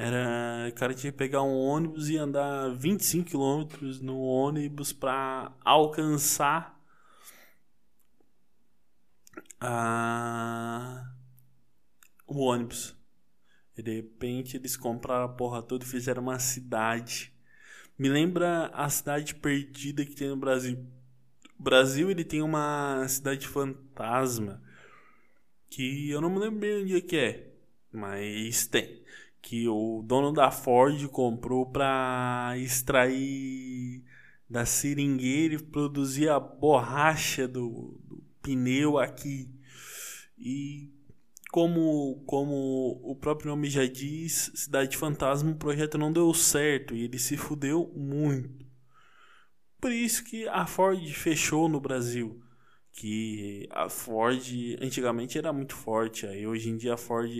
Era, 0.00 0.70
cara 0.76 0.94
tinha 0.94 1.10
que 1.10 1.18
pegar 1.18 1.42
um 1.42 1.58
ônibus 1.58 2.08
e 2.08 2.16
andar 2.16 2.68
25 2.68 3.30
quilômetros 3.30 4.00
no 4.00 4.20
ônibus 4.20 4.92
para 4.92 5.52
alcançar 5.64 6.80
a... 9.60 11.04
o 12.28 12.38
ônibus. 12.38 12.96
E 13.76 13.82
de 13.82 13.96
repente 13.96 14.56
eles 14.56 14.76
compraram 14.76 15.24
a 15.24 15.28
porra 15.28 15.62
toda 15.62 15.84
e 15.84 15.88
fizeram 15.88 16.22
uma 16.22 16.38
cidade. 16.38 17.32
Me 17.98 18.08
lembra 18.08 18.66
a 18.68 18.88
cidade 18.88 19.34
perdida 19.34 20.06
que 20.06 20.14
tem 20.14 20.28
no 20.28 20.36
Brasil. 20.36 20.78
O 21.58 21.62
Brasil 21.64 22.08
ele 22.08 22.22
tem 22.22 22.40
uma 22.40 23.04
cidade 23.08 23.48
fantasma 23.48 24.62
que 25.68 26.08
eu 26.08 26.20
não 26.20 26.30
me 26.30 26.38
lembro 26.38 26.60
bem 26.60 26.82
onde 26.84 26.96
é 26.96 27.00
que 27.00 27.16
é, 27.16 27.52
mas 27.90 28.64
tem 28.68 29.02
que 29.40 29.68
o 29.68 30.02
dono 30.04 30.32
da 30.32 30.50
Ford 30.50 31.06
comprou 31.08 31.66
para 31.66 32.54
extrair 32.58 34.04
da 34.48 34.64
seringueira 34.64 35.54
e 35.54 35.62
produzir 35.62 36.28
a 36.28 36.40
borracha 36.40 37.46
do, 37.46 38.00
do 38.04 38.22
pneu 38.42 38.98
aqui. 38.98 39.50
E 40.38 40.90
como, 41.50 42.22
como 42.26 43.00
o 43.02 43.14
próprio 43.16 43.50
nome 43.50 43.68
já 43.68 43.86
diz, 43.86 44.50
Cidade 44.54 44.96
Fantasma, 44.96 45.50
o 45.50 45.56
projeto 45.56 45.98
não 45.98 46.12
deu 46.12 46.32
certo 46.34 46.94
e 46.94 47.04
ele 47.04 47.18
se 47.18 47.36
fudeu 47.36 47.92
muito. 47.94 48.66
Por 49.80 49.92
isso 49.92 50.24
que 50.24 50.48
a 50.48 50.66
Ford 50.66 51.00
fechou 51.12 51.68
no 51.68 51.80
Brasil. 51.80 52.42
Que 52.92 53.68
a 53.70 53.88
Ford 53.88 54.42
antigamente 54.80 55.38
era 55.38 55.52
muito 55.52 55.74
forte, 55.74 56.26
aí 56.26 56.46
hoje 56.46 56.68
em 56.68 56.76
dia 56.76 56.94
a 56.94 56.98
Ford 56.98 57.30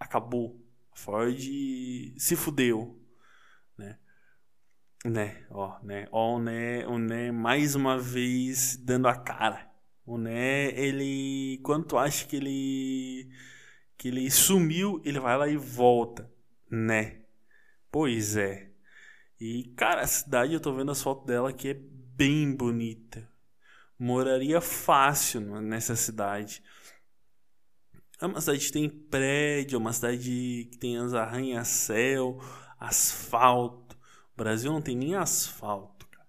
acabou. 0.00 0.61
Ford 0.94 1.38
se 2.18 2.36
fudeu, 2.36 3.00
né? 3.76 3.98
Né, 5.04 5.44
ó, 5.50 5.78
né, 5.82 6.06
ó, 6.12 6.36
o 6.36 6.38
né, 6.40 6.86
o 6.86 6.98
né 6.98 7.32
mais 7.32 7.74
uma 7.74 7.98
vez 7.98 8.76
dando 8.76 9.08
a 9.08 9.16
cara. 9.16 9.70
O 10.06 10.18
né, 10.18 10.70
ele, 10.78 11.60
quando 11.64 11.86
tu 11.86 11.98
acha 11.98 12.26
que 12.26 12.36
ele 12.36 13.30
que 13.96 14.08
ele 14.08 14.30
sumiu, 14.30 15.00
ele 15.04 15.20
vai 15.20 15.36
lá 15.38 15.48
e 15.48 15.56
volta, 15.56 16.30
né? 16.70 17.22
Pois 17.90 18.36
é. 18.36 18.70
E 19.40 19.64
cara, 19.76 20.02
a 20.02 20.06
cidade, 20.06 20.54
eu 20.54 20.60
tô 20.60 20.72
vendo 20.74 20.90
as 20.92 21.02
fotos 21.02 21.26
dela 21.26 21.52
que 21.52 21.68
é 21.68 21.74
bem 21.74 22.54
bonita. 22.54 23.28
Moraria 23.98 24.60
fácil 24.60 25.40
nessa 25.60 25.94
cidade. 25.96 26.62
É 28.22 28.26
uma 28.26 28.40
cidade 28.40 28.66
que 28.66 28.72
tem 28.72 28.88
prédio, 28.88 29.74
é 29.74 29.78
uma 29.80 29.92
cidade 29.92 30.68
que 30.70 30.78
tem 30.78 30.96
as 30.96 31.12
arranha-céu, 31.12 32.38
asfalto. 32.78 33.96
O 34.32 34.36
Brasil 34.36 34.70
não 34.70 34.80
tem 34.80 34.94
nem 34.94 35.16
asfalto, 35.16 36.06
cara. 36.06 36.28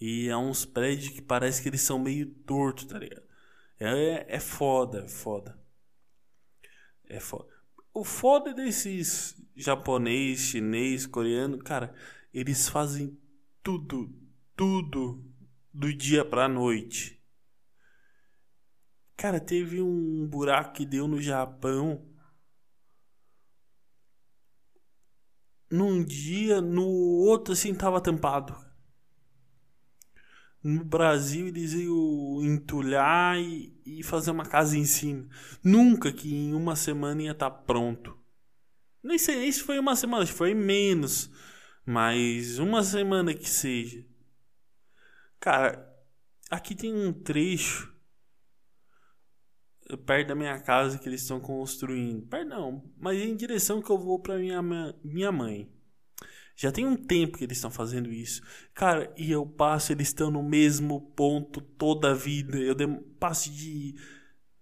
E 0.00 0.28
é 0.28 0.36
uns 0.36 0.64
prédios 0.64 1.12
que 1.12 1.20
parece 1.20 1.60
que 1.60 1.68
eles 1.68 1.80
são 1.80 1.98
meio 1.98 2.32
tortos, 2.46 2.84
tá 2.84 2.96
ligado? 2.96 3.26
É, 3.80 4.36
é 4.36 4.38
foda, 4.38 5.00
é 5.00 5.08
foda. 5.08 5.60
É 7.08 7.18
foda. 7.18 7.52
O 7.92 8.04
foda 8.04 8.54
desses 8.54 9.34
japonês, 9.56 10.38
chinês, 10.38 11.06
coreano, 11.06 11.58
cara, 11.58 11.92
eles 12.32 12.68
fazem 12.68 13.18
tudo, 13.64 14.14
tudo 14.54 15.28
do 15.72 15.92
dia 15.92 16.24
pra 16.24 16.48
noite. 16.48 17.20
Cara, 19.16 19.40
teve 19.40 19.80
um 19.80 20.26
buraco 20.26 20.74
que 20.74 20.84
deu 20.84 21.06
no 21.06 21.20
Japão. 21.20 22.04
Num 25.70 26.04
dia, 26.04 26.60
no 26.60 26.86
outro 26.86 27.52
assim 27.52 27.74
tava 27.74 28.00
tampado. 28.00 28.54
No 30.62 30.84
Brasil 30.84 31.48
eles 31.48 31.74
iam 31.74 32.42
entulhar 32.42 33.38
e, 33.38 33.80
e 33.84 34.02
fazer 34.02 34.30
uma 34.30 34.46
casa 34.46 34.76
em 34.78 34.84
cima. 34.84 35.28
Nunca 35.62 36.12
que 36.12 36.34
em 36.34 36.54
uma 36.54 36.74
semana 36.74 37.22
ia 37.22 37.32
estar 37.32 37.50
tá 37.50 37.56
pronto. 37.56 38.18
Nem 39.02 39.18
sei 39.18 39.52
se 39.52 39.62
foi 39.62 39.78
uma 39.78 39.94
semana, 39.94 40.26
foi 40.26 40.54
menos. 40.54 41.30
Mas 41.84 42.58
uma 42.58 42.82
semana 42.82 43.34
que 43.34 43.48
seja. 43.48 44.06
Cara, 45.38 45.86
aqui 46.50 46.74
tem 46.74 46.94
um 46.94 47.12
trecho 47.12 47.93
perto 50.06 50.28
da 50.28 50.34
minha 50.34 50.58
casa 50.60 50.98
que 50.98 51.08
eles 51.08 51.22
estão 51.22 51.40
construindo. 51.40 52.26
Perdão, 52.26 52.82
mas 52.98 53.20
em 53.20 53.36
direção 53.36 53.82
que 53.82 53.90
eu 53.90 53.98
vou 53.98 54.18
para 54.18 54.38
minha 54.38 54.62
minha 55.02 55.32
mãe. 55.32 55.70
Já 56.56 56.70
tem 56.70 56.86
um 56.86 56.96
tempo 56.96 57.36
que 57.36 57.44
eles 57.44 57.58
estão 57.58 57.70
fazendo 57.70 58.12
isso. 58.12 58.40
Cara, 58.72 59.12
e 59.16 59.30
eu 59.30 59.44
passo, 59.44 59.90
eles 59.90 60.08
estão 60.08 60.30
no 60.30 60.42
mesmo 60.42 61.00
ponto 61.16 61.60
toda 61.60 62.12
a 62.12 62.14
vida. 62.14 62.56
Eu 62.58 62.76
passo 63.18 63.50
de 63.50 63.96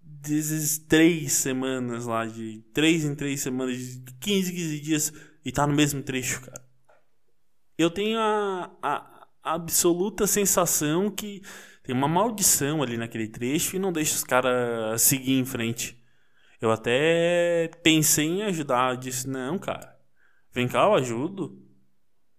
desses 0.01 0.77
três 0.77 1.33
semanas 1.33 2.05
lá, 2.05 2.25
de 2.25 2.63
três 2.73 3.03
em 3.05 3.13
três 3.13 3.41
semanas, 3.41 3.77
de 3.77 4.13
15, 4.19 4.51
15 4.51 4.79
dias, 4.79 5.13
e 5.45 5.51
tá 5.51 5.67
no 5.67 5.75
mesmo 5.75 6.01
trecho, 6.01 6.41
cara. 6.41 6.63
Eu 7.77 7.91
tenho 7.91 8.17
a, 8.19 8.71
a 8.81 9.27
absoluta 9.43 10.25
sensação 10.25 11.11
que 11.11 11.41
tem 11.83 11.95
uma 11.95 12.07
maldição 12.07 12.81
ali 12.81 12.97
naquele 12.97 13.27
trecho 13.27 13.75
e 13.75 13.79
não 13.79 13.91
deixa 13.91 14.15
os 14.15 14.23
caras 14.23 15.01
seguir 15.01 15.33
em 15.33 15.45
frente. 15.45 16.01
Eu 16.61 16.71
até 16.71 17.69
pensei 17.83 18.25
em 18.25 18.43
ajudar, 18.43 18.97
disse, 18.97 19.27
não, 19.27 19.59
cara, 19.59 19.99
vem 20.51 20.67
cá, 20.67 20.83
eu 20.85 20.95
ajudo. 20.95 21.61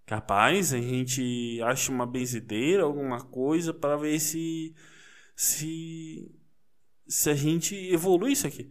Capaz, 0.07 0.73
a 0.75 0.81
gente 0.81 1.61
acha 1.63 1.93
uma 1.93 2.07
benzedeira, 2.07 2.83
alguma 2.85 3.21
coisa 3.25 3.73
para 3.73 3.97
ver 3.97 4.21
se 4.21 4.75
se 5.37 6.31
se 7.07 7.31
a 7.31 7.35
gente 7.35 7.75
evolui 7.75 8.33
isso 8.33 8.47
aqui. 8.47 8.71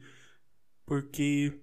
Porque 0.86 1.62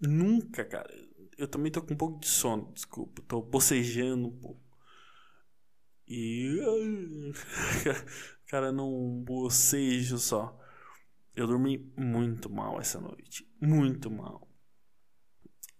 nunca, 0.00 0.64
cara. 0.64 0.92
Eu 1.38 1.48
também 1.48 1.72
tô 1.72 1.82
com 1.82 1.94
um 1.94 1.96
pouco 1.96 2.20
de 2.20 2.28
sono, 2.28 2.72
desculpa. 2.72 3.22
Tô 3.22 3.40
bocejando 3.42 4.28
um 4.28 4.38
pouco. 4.38 4.69
E. 6.10 6.58
Cara, 8.46 8.72
não 8.72 9.22
bocejo 9.24 10.18
só. 10.18 10.58
Eu 11.36 11.46
dormi 11.46 11.78
muito 11.96 12.50
mal 12.50 12.80
essa 12.80 13.00
noite. 13.00 13.48
Muito 13.60 14.10
mal. 14.10 14.48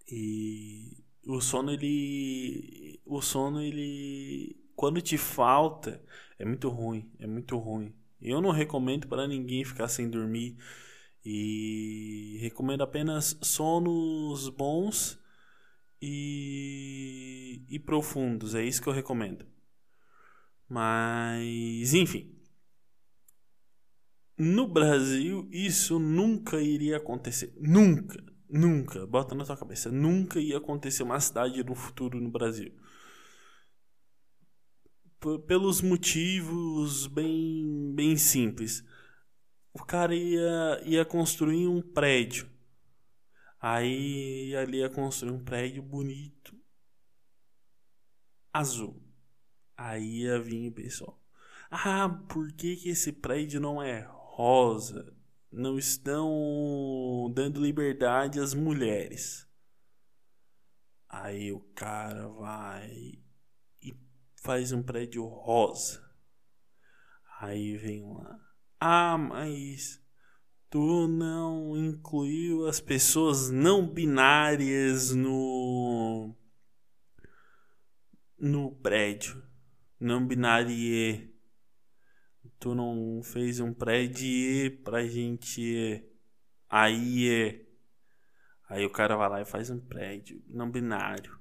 E 0.09 1.03
o 1.27 1.41
sono, 1.41 1.71
ele. 1.71 3.01
O 3.05 3.21
sono, 3.21 3.61
ele. 3.61 4.55
Quando 4.73 5.01
te 5.01 5.17
falta, 5.17 6.01
é 6.39 6.45
muito 6.45 6.69
ruim. 6.69 7.11
É 7.19 7.27
muito 7.27 7.57
ruim. 7.57 7.93
Eu 8.21 8.39
não 8.39 8.51
recomendo 8.51 9.07
para 9.07 9.27
ninguém 9.27 9.65
ficar 9.65 9.89
sem 9.89 10.09
dormir. 10.09 10.55
E 11.25 12.37
recomendo 12.39 12.83
apenas 12.83 13.37
sonos 13.41 14.47
bons 14.47 15.19
e, 16.01 17.61
e 17.67 17.77
profundos. 17.79 18.55
É 18.55 18.63
isso 18.63 18.81
que 18.81 18.87
eu 18.87 18.93
recomendo. 18.93 19.45
Mas, 20.71 21.93
enfim. 21.93 22.33
No 24.37 24.65
Brasil, 24.65 25.49
isso 25.51 25.99
nunca 25.99 26.61
iria 26.61 26.95
acontecer. 26.95 27.53
Nunca, 27.59 28.23
nunca. 28.49 29.05
Bota 29.05 29.35
na 29.35 29.43
tua 29.43 29.57
cabeça. 29.57 29.91
Nunca 29.91 30.39
ia 30.39 30.59
acontecer 30.59 31.03
uma 31.03 31.19
cidade 31.19 31.61
no 31.61 31.75
futuro 31.75 32.21
no 32.21 32.31
Brasil. 32.31 32.73
P 35.19 35.39
pelos 35.45 35.81
motivos 35.81 37.05
bem, 37.05 37.93
bem 37.93 38.15
simples. 38.15 38.81
O 39.73 39.83
cara 39.83 40.15
ia, 40.15 40.81
ia 40.85 41.03
construir 41.03 41.67
um 41.67 41.81
prédio. 41.81 42.49
Aí 43.59 44.55
ali 44.55 44.77
ia 44.77 44.89
construir 44.89 45.33
um 45.33 45.43
prédio 45.43 45.83
bonito. 45.83 46.55
Azul. 48.53 49.10
Aí 49.83 50.21
ia 50.21 50.39
vir 50.39 50.69
o 50.69 50.71
pessoal. 50.71 51.19
Ah, 51.71 52.07
por 52.29 52.51
que, 52.53 52.75
que 52.75 52.89
esse 52.89 53.11
prédio 53.11 53.59
não 53.59 53.81
é 53.81 54.07
rosa? 54.07 55.11
Não 55.51 55.75
estão 55.75 57.31
dando 57.33 57.59
liberdade 57.59 58.39
às 58.39 58.53
mulheres. 58.53 59.47
Aí 61.09 61.51
o 61.51 61.61
cara 61.73 62.27
vai 62.27 63.19
e 63.81 63.97
faz 64.35 64.71
um 64.71 64.83
prédio 64.83 65.25
rosa. 65.25 65.99
Aí 67.39 67.75
vem 67.75 68.03
lá. 68.03 68.39
Ah, 68.79 69.17
mas 69.17 69.99
tu 70.69 71.07
não 71.07 71.75
incluiu 71.75 72.67
as 72.67 72.79
pessoas 72.79 73.49
não 73.49 73.87
binárias 73.87 75.11
no 75.11 76.35
no 78.37 78.71
prédio 78.75 79.50
não 80.01 80.25
binário 80.25 81.31
tu 82.59 82.75
não 82.75 83.21
fez 83.23 83.59
um 83.59 83.73
prédio 83.73 84.77
pra 84.83 85.05
gente 85.05 86.03
aí. 86.69 87.67
Aí 88.67 88.85
o 88.85 88.89
cara 88.89 89.15
vai 89.15 89.29
lá 89.29 89.41
e 89.41 89.45
faz 89.45 89.69
um 89.69 89.79
prédio 89.79 90.43
não 90.47 90.69
binário. 90.69 91.39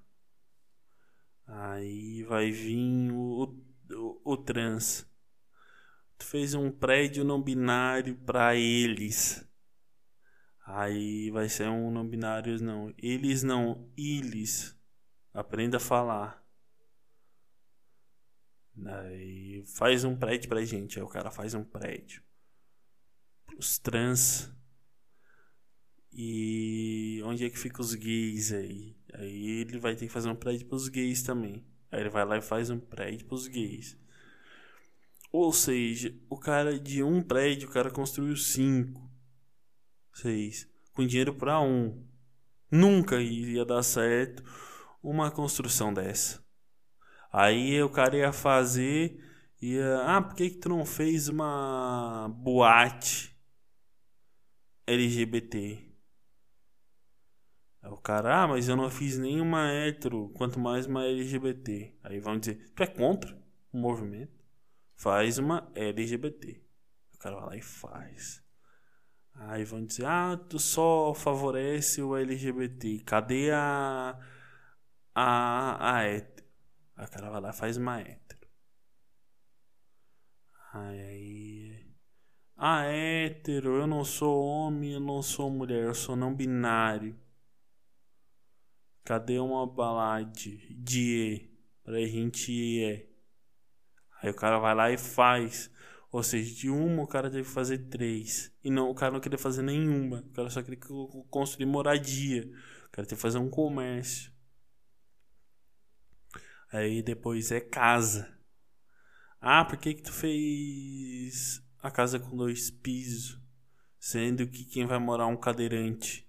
Aí 1.47 2.23
vai 2.25 2.51
vir 2.51 3.13
o, 3.13 3.59
o, 3.93 4.21
o 4.25 4.37
trans. 4.37 5.07
Tu 6.19 6.25
fez 6.27 6.55
um 6.55 6.71
prédio 6.71 7.25
não 7.25 7.41
binário 7.41 8.15
para 8.15 8.55
eles. 8.57 9.47
Aí 10.67 11.31
vai 11.31 11.49
ser 11.49 11.69
um 11.69 11.91
não 11.91 12.07
binário 12.07 12.63
não. 12.63 12.95
Eles 12.99 13.43
não, 13.43 13.91
eles. 13.97 14.79
Aprenda 15.33 15.79
a 15.79 15.81
falar. 15.81 16.40
Aí 18.87 19.65
faz 19.67 20.05
um 20.05 20.17
prédio 20.17 20.49
pra 20.49 20.65
gente. 20.65 20.99
Aí 20.99 21.05
o 21.05 21.09
cara 21.09 21.31
faz 21.31 21.55
um 21.55 21.65
prédio. 21.65 22.23
Os 23.59 23.79
trans. 23.79 24.51
E 26.13 27.23
onde 27.25 27.45
é 27.45 27.51
que 27.51 27.59
fica 27.59 27.81
os 27.81 27.95
gays 27.95 28.53
aí? 28.53 28.97
Aí 29.15 29.61
ele 29.61 29.79
vai 29.79 29.95
ter 29.95 30.07
que 30.07 30.13
fazer 30.13 30.29
um 30.29 30.37
prédio 30.37 30.67
pros 30.67 30.89
gays 30.89 31.23
também. 31.23 31.65
Aí 31.91 32.01
ele 32.01 32.11
vai 32.11 32.25
lá 32.25 32.37
e 32.37 32.43
faz 32.43 32.71
um 32.71 32.79
prédio 32.79 33.27
pros 33.27 33.47
gays. 33.47 33.97
Ou 35.33 35.53
seja, 35.53 36.15
o 36.29 36.37
cara 36.37 36.79
de 36.79 37.03
um 37.03 37.23
prédio, 37.23 37.69
o 37.69 37.73
cara 37.73 37.91
construiu 37.91 38.37
cinco, 38.37 39.09
seis, 40.13 40.69
com 40.93 41.07
dinheiro 41.07 41.35
para 41.35 41.61
um. 41.61 42.05
Nunca 42.71 43.21
iria 43.21 43.65
dar 43.65 43.83
certo 43.83 44.43
uma 45.03 45.31
construção 45.31 45.95
dessa. 45.95 46.45
Aí 47.33 47.83
o 47.83 47.89
cara 47.89 48.17
ia 48.17 48.33
fazer, 48.33 49.23
ia, 49.61 50.03
ah, 50.03 50.23
por 50.23 50.35
que 50.35 50.51
que 50.51 50.57
tu 50.59 50.69
não 50.69 50.85
fez 50.85 51.29
uma 51.29 52.29
boate 52.29 53.37
LGBT? 54.87 55.91
Aí 57.83 57.91
o 57.91 57.97
cara, 57.97 58.43
ah, 58.43 58.49
mas 58.49 58.69
eu 58.69 58.77
não 58.77 58.91
fiz 58.91 59.17
nenhuma 59.19 59.71
hétero, 59.71 60.31
quanto 60.31 60.59
mais 60.59 60.87
uma 60.87 61.05
LGBT. 61.05 61.95
Aí 62.03 62.19
vão 62.21 62.39
dizer, 62.39 62.73
tu 62.75 62.83
é 62.83 62.87
contra 62.87 63.37
o 63.73 63.79
movimento? 63.79 64.39
Faz 64.97 65.39
uma 65.39 65.71
LGBT. 65.75 66.61
O 67.15 67.19
cara 67.19 67.37
vai 67.37 67.47
lá 67.47 67.57
e 67.57 67.63
faz. 67.63 68.43
Aí 69.35 69.65
vão 69.65 69.85
dizer, 69.85 70.05
ah, 70.07 70.37
tu 70.37 70.59
só 70.59 71.15
favorece 71.15 72.03
o 72.03 72.17
LGBT. 72.17 73.01
Cadê 73.07 73.51
a, 73.53 74.19
a, 75.15 75.97
a 75.97 76.03
hétero? 76.03 76.30
Aí 77.01 77.07
o 77.07 77.11
cara 77.11 77.31
vai 77.31 77.41
lá 77.41 77.49
e 77.49 77.53
faz 77.55 77.79
uma 77.79 77.99
hétero. 77.99 78.47
Aí. 80.75 81.87
Ah, 82.55 82.85
hétero, 82.85 83.77
eu 83.77 83.87
não 83.87 84.05
sou 84.05 84.45
homem, 84.45 84.93
eu 84.93 85.01
não 85.01 85.23
sou 85.23 85.49
mulher, 85.51 85.85
eu 85.85 85.95
sou 85.95 86.15
não 86.15 86.35
binário. 86.35 87.19
Cadê 89.03 89.39
uma 89.39 89.67
balade 89.67 90.59
de 90.75 91.17
E 91.17 91.51
pra 91.83 91.99
gente 92.01 92.53
E? 92.53 93.09
Aí 94.23 94.31
o 94.31 94.35
cara 94.35 94.59
vai 94.59 94.75
lá 94.75 94.91
e 94.91 94.99
faz. 94.99 95.71
Ou 96.13 96.23
seja, 96.23 96.55
de 96.55 96.69
uma 96.69 97.03
o 97.03 97.07
cara 97.07 97.31
teve 97.31 97.45
que 97.45 97.55
fazer 97.55 97.79
três. 97.89 98.55
E 98.63 98.71
não, 98.71 98.91
o 98.91 98.95
cara 98.95 99.13
não 99.13 99.21
queria 99.21 99.39
fazer 99.39 99.63
nenhuma. 99.63 100.19
O 100.21 100.33
cara 100.35 100.51
só 100.51 100.63
queria 100.63 100.81
construir 101.31 101.65
moradia. 101.65 102.43
O 102.89 102.91
cara 102.91 103.07
teve 103.07 103.17
que 103.17 103.23
fazer 103.23 103.39
um 103.39 103.49
comércio. 103.49 104.30
Aí 106.73 107.03
depois 107.03 107.51
é 107.51 107.61
casa. 107.61 108.39
Ah, 109.41 109.65
por 109.65 109.77
que 109.79 109.95
que 109.95 110.03
tu 110.03 110.13
fez 110.13 111.63
a 111.83 111.91
casa 111.91 112.19
com 112.21 112.37
dois 112.37 112.71
pisos? 112.71 113.41
Sendo 113.99 114.47
que 114.47 114.65
quem 114.65 114.87
vai 114.87 114.99
morar 114.99 115.25
é 115.25 115.27
um 115.27 115.37
cadeirante. 115.37 116.29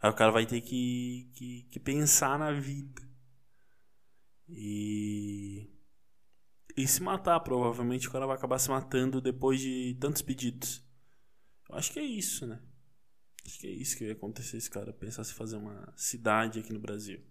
Aí 0.00 0.10
o 0.10 0.14
cara 0.14 0.30
vai 0.30 0.46
ter 0.46 0.60
que, 0.60 1.30
que, 1.34 1.62
que 1.70 1.80
pensar 1.80 2.38
na 2.38 2.52
vida. 2.52 3.02
E. 4.48 5.68
E 6.76 6.86
se 6.86 7.02
matar, 7.02 7.40
provavelmente 7.40 8.06
o 8.06 8.12
cara 8.12 8.26
vai 8.26 8.36
acabar 8.36 8.58
se 8.58 8.68
matando 8.68 9.20
depois 9.20 9.60
de 9.60 9.96
tantos 9.98 10.20
pedidos. 10.20 10.84
Eu 11.68 11.76
acho 11.76 11.90
que 11.90 11.98
é 11.98 12.04
isso, 12.04 12.46
né? 12.46 12.60
Acho 13.46 13.58
que 13.58 13.66
é 13.66 13.70
isso 13.70 13.96
que 13.96 14.04
ia 14.04 14.12
acontecer 14.12 14.58
esse 14.58 14.70
cara 14.70 14.92
pensar 14.92 15.24
se 15.24 15.32
fazer 15.32 15.56
uma 15.56 15.90
cidade 15.96 16.60
aqui 16.60 16.72
no 16.72 16.78
Brasil. 16.78 17.24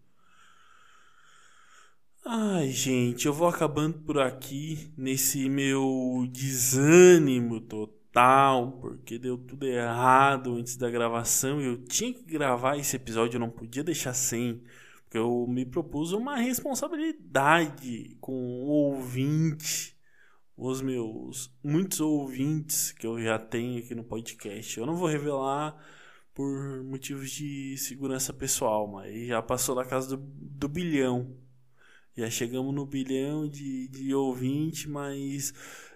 Ai, 2.27 2.71
gente, 2.71 3.27
eu 3.27 3.33
vou 3.33 3.47
acabando 3.47 3.99
por 3.99 4.19
aqui 4.19 4.91
nesse 4.97 5.47
meu 5.47 6.25
desânimo 6.31 7.61
total, 7.61 8.79
porque 8.81 9.19
deu 9.19 9.37
tudo 9.37 9.65
errado 9.67 10.55
antes 10.55 10.75
da 10.75 10.89
gravação 10.89 11.61
e 11.61 11.65
eu 11.65 11.77
tinha 11.83 12.11
que 12.13 12.23
gravar 12.23 12.77
esse 12.77 12.95
episódio, 12.95 13.35
eu 13.35 13.39
não 13.39 13.51
podia 13.51 13.83
deixar 13.83 14.13
sem, 14.15 14.63
porque 15.03 15.17
eu 15.19 15.45
me 15.47 15.65
propus 15.65 16.13
uma 16.13 16.35
responsabilidade 16.37 18.17
com 18.19 18.33
o 18.33 18.67
ouvinte, 18.69 19.95
os 20.57 20.81
meus 20.81 21.53
muitos 21.63 21.99
ouvintes 21.99 22.91
que 22.91 23.05
eu 23.05 23.21
já 23.21 23.37
tenho 23.37 23.79
aqui 23.79 23.93
no 23.93 24.03
podcast. 24.03 24.79
Eu 24.79 24.87
não 24.87 24.95
vou 24.95 25.07
revelar 25.07 25.77
por 26.33 26.83
motivos 26.83 27.29
de 27.31 27.77
segurança 27.77 28.33
pessoal, 28.33 28.87
mas 28.87 29.27
já 29.27 29.41
passou 29.43 29.75
da 29.75 29.85
casa 29.85 30.17
do, 30.17 30.23
do 30.25 30.67
bilhão. 30.67 31.44
Já 32.15 32.29
chegamos 32.29 32.73
no 32.73 32.85
bilhão 32.85 33.47
de, 33.47 33.89
de 33.89 34.15
ouvinte, 34.15 34.87
mas 34.87 35.53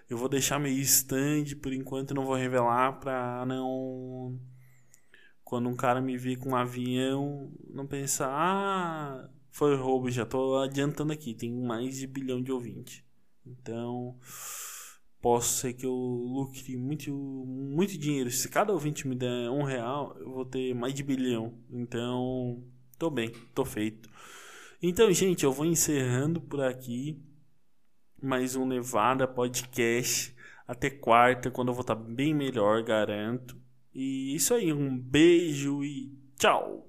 eu 0.08 0.18
vou 0.18 0.28
deixar 0.28 0.58
meio 0.58 0.78
stand 0.80 1.56
por 1.62 1.72
enquanto, 1.72 2.14
não 2.14 2.24
vou 2.24 2.34
revelar 2.34 3.00
pra 3.00 3.44
não. 3.46 4.38
Quando 5.44 5.68
um 5.68 5.76
cara 5.76 6.00
me 6.00 6.16
vir 6.18 6.36
com 6.36 6.50
um 6.50 6.56
avião, 6.56 7.50
não 7.68 7.86
pensar, 7.86 8.28
ah, 8.28 9.30
foi 9.50 9.74
roubo, 9.76 10.10
já 10.10 10.26
tô 10.26 10.58
adiantando 10.58 11.12
aqui, 11.12 11.34
tem 11.34 11.50
mais 11.50 11.96
de 11.96 12.06
bilhão 12.06 12.42
de 12.42 12.52
ouvinte. 12.52 13.04
Então, 13.44 14.16
posso 15.20 15.58
ser 15.58 15.72
que 15.72 15.86
eu 15.86 15.92
lucre 15.92 16.76
muito, 16.76 17.12
muito 17.12 17.96
dinheiro. 17.98 18.30
Se 18.30 18.48
cada 18.48 18.72
ouvinte 18.72 19.08
me 19.08 19.14
der 19.14 19.50
um 19.50 19.62
real, 19.62 20.16
eu 20.20 20.30
vou 20.32 20.44
ter 20.44 20.74
mais 20.74 20.94
de 20.94 21.02
bilhão. 21.02 21.54
Então, 21.70 22.62
tô 22.98 23.10
bem, 23.10 23.32
tô 23.54 23.64
feito. 23.64 24.08
Então, 24.82 25.12
gente, 25.12 25.44
eu 25.44 25.52
vou 25.52 25.66
encerrando 25.66 26.40
por 26.40 26.62
aqui 26.62 27.22
mais 28.22 28.56
um 28.56 28.64
Nevada 28.64 29.28
Podcast. 29.28 30.34
Até 30.66 30.88
quarta, 30.88 31.50
quando 31.50 31.68
eu 31.68 31.74
vou 31.74 31.82
estar 31.82 31.94
bem 31.94 32.32
melhor, 32.32 32.82
garanto. 32.82 33.60
E 33.94 34.34
isso 34.34 34.54
aí, 34.54 34.72
um 34.72 34.96
beijo 34.96 35.84
e 35.84 36.10
tchau! 36.38 36.78